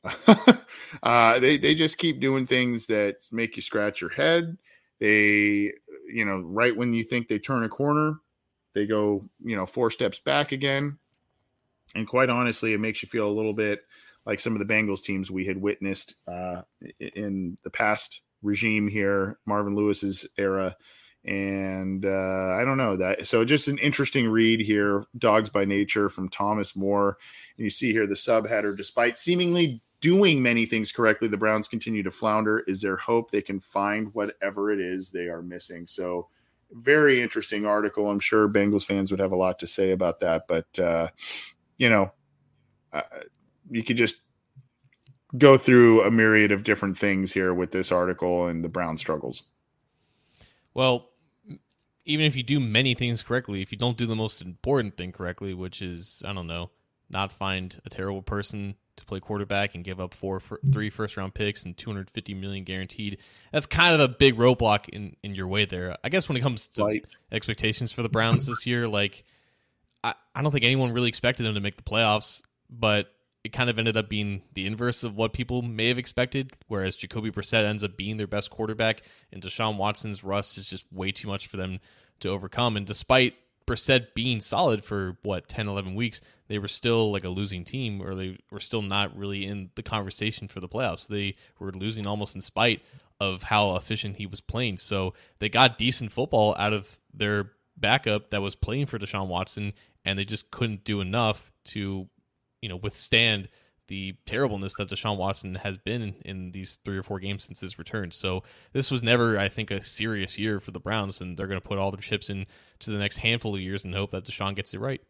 [1.03, 4.57] uh, they they just keep doing things that make you scratch your head.
[4.99, 5.73] They,
[6.07, 8.19] you know, right when you think they turn a corner,
[8.73, 10.97] they go, you know, four steps back again.
[11.95, 13.81] And quite honestly, it makes you feel a little bit
[14.25, 16.61] like some of the Bengals teams we had witnessed uh,
[16.99, 20.75] in the past regime here, Marvin Lewis's era.
[21.25, 23.27] And uh, I don't know that.
[23.27, 27.17] So just an interesting read here, Dawgs By Nature from Thomas Moore.
[27.57, 32.03] And you see here the subheader, despite seemingly doing many things correctly, the Browns continue
[32.03, 32.59] to flounder.
[32.67, 35.87] Is there hope they can find whatever it is they are missing?
[35.87, 36.27] So
[36.71, 38.09] very interesting article.
[38.09, 40.43] I'm sure Bengals fans would have a lot to say about that.
[40.49, 41.07] But, uh,
[41.77, 42.11] you know,
[42.91, 43.03] uh,
[43.71, 44.17] you could just
[45.37, 49.43] go through a myriad of different things here with this article and the Brown struggles.
[50.73, 51.11] Well,
[52.03, 55.13] even if you do many things correctly, if you don't do the most important thing
[55.13, 56.71] correctly, which is I don't know,
[57.09, 60.39] not find a terrible person to play quarterback and give up four,
[60.71, 63.19] three first round picks and 250 million guaranteed.
[63.51, 65.97] That's kind of a big roadblock in in your way there.
[66.03, 67.05] I guess when it comes to right.
[67.31, 69.23] expectations for the Browns this year, like
[70.03, 73.07] I, I don't think anyone really expected them to make the playoffs, but
[73.43, 76.95] it kind of ended up being the inverse of what people may have expected, whereas
[76.95, 81.11] Jacoby Brissett ends up being their best quarterback, and Deshaun Watson's rust is just way
[81.11, 81.79] too much for them
[82.21, 82.77] to overcome.
[82.77, 83.35] And despite
[83.65, 88.01] Brissett being solid for what 10, 11 weeks, they were still like a losing team,
[88.01, 91.07] or they were still not really in the conversation for the playoffs.
[91.07, 92.81] They were losing almost in spite
[93.19, 94.77] of how efficient he was playing.
[94.77, 99.73] So they got decent football out of their backup that was playing for Deshaun Watson,
[100.05, 102.05] and they just couldn't do enough to
[102.61, 103.49] you know withstand
[103.87, 107.77] the terribleness that Deshaun Watson has been in, these three or four games since his
[107.77, 108.11] return.
[108.11, 111.59] So this was never, I think, a serious year for the Browns, and they're going
[111.59, 112.45] to put all their chips in
[112.79, 115.01] to the next handful of years and hope that Deshaun gets it right.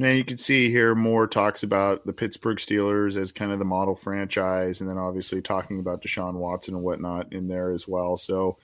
[0.00, 3.64] Now you can see here more talks about the Pittsburgh Steelers as kind of the
[3.64, 8.16] model franchise, and then obviously talking about Deshaun Watson and whatnot in there as well.
[8.16, 8.58] So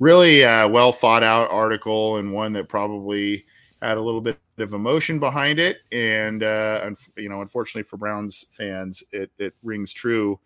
[0.00, 3.46] really well thought out article and one that probably
[3.80, 8.44] had a little bit of emotion behind it, and uh, you know, unfortunately for Browns
[8.50, 10.38] fans, it it rings true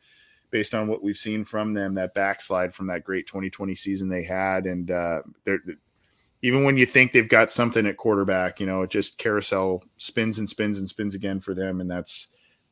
[0.51, 1.95] based on what we've seen from them.
[1.95, 5.61] That backslide from that great 2020 season they had, and uh, they're
[6.45, 10.39] even when you think they've got something at quarterback, you know, it just carousel spins
[10.39, 12.29] and spins and spins again for them, and that's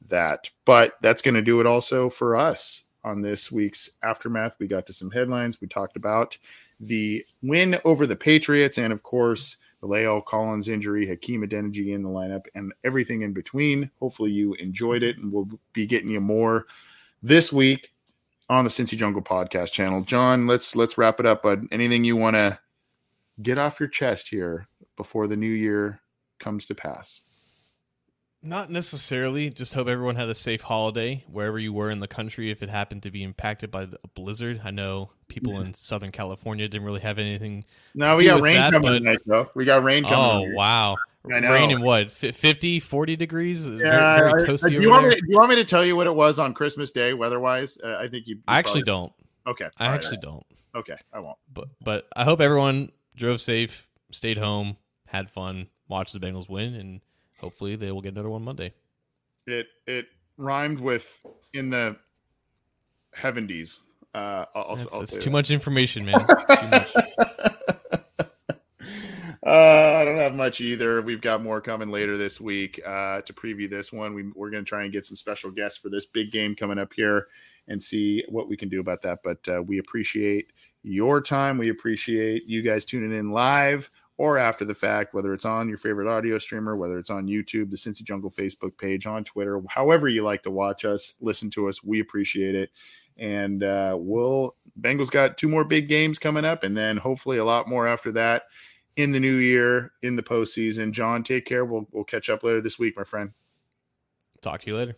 [0.08, 0.50] that.
[0.66, 4.56] But that's going to do it also for us on this week's aftermath.
[4.58, 5.58] We got to some headlines.
[5.58, 6.36] We talked about
[6.78, 12.08] the win over the Patriots, and of course the Collins injury, Hakeem Adeniji in the
[12.08, 13.90] lineup, and everything in between.
[13.98, 16.66] Hopefully, you enjoyed it, and we'll be getting you more
[17.22, 17.92] this week
[18.48, 20.02] on the Cincy Jungle podcast channel.
[20.02, 21.42] John, let's let's wrap it up.
[21.42, 22.58] But anything you want to
[23.42, 26.00] get off your chest here before the new year
[26.38, 27.20] comes to pass?
[28.44, 29.50] Not necessarily.
[29.50, 32.50] Just hope everyone had a safe holiday wherever you were in the country.
[32.50, 36.66] If it happened to be impacted by a blizzard, I know people in Southern California
[36.66, 37.64] didn't really have anything.
[37.94, 38.98] No, we got rain that, coming but...
[38.98, 39.48] tonight, though.
[39.54, 40.52] We got rain coming.
[40.52, 40.96] Oh wow!
[41.24, 43.64] Rain in what 50, 40 degrees?
[43.64, 44.70] Yeah, very, very toasty.
[44.70, 46.52] do, you want me, do you want me to tell you what it was on
[46.52, 47.78] Christmas Day weather-wise?
[47.82, 48.36] Uh, I think you.
[48.36, 49.12] you I actually don't.
[49.46, 50.22] Okay, I actually right.
[50.22, 50.46] don't.
[50.74, 51.38] Okay, I won't.
[51.52, 54.76] But but I hope everyone drove safe, stayed home,
[55.06, 57.00] had fun, watched the Bengals win, and
[57.42, 58.72] hopefully they will get another one Monday.
[59.46, 60.06] It it
[60.38, 61.20] rhymed with
[61.52, 61.96] in the
[63.12, 63.80] heavendies.
[64.14, 65.30] Uh, I'll, that's, I'll that's too that.
[65.30, 66.20] much information, man.
[66.28, 66.94] too much.
[69.44, 71.02] Uh, I don't have much either.
[71.02, 74.14] We've got more coming later this week uh, to preview this one.
[74.14, 76.78] We, are going to try and get some special guests for this big game coming
[76.78, 77.26] up here
[77.66, 79.18] and see what we can do about that.
[79.24, 80.52] But uh, we appreciate
[80.84, 81.58] your time.
[81.58, 83.90] We appreciate you guys tuning in live
[84.22, 87.70] or after the fact, whether it's on your favorite audio streamer, whether it's on YouTube,
[87.70, 91.68] the Cincy Jungle Facebook page, on Twitter, however you like to watch us, listen to
[91.68, 91.82] us.
[91.82, 92.70] We appreciate it.
[93.18, 97.44] And uh, we'll, Bengals got two more big games coming up, and then hopefully a
[97.44, 98.44] lot more after that
[98.94, 100.92] in the new year, in the postseason.
[100.92, 101.64] John, take care.
[101.64, 103.32] We'll, we'll catch up later this week, my friend.
[104.40, 104.96] Talk to you later.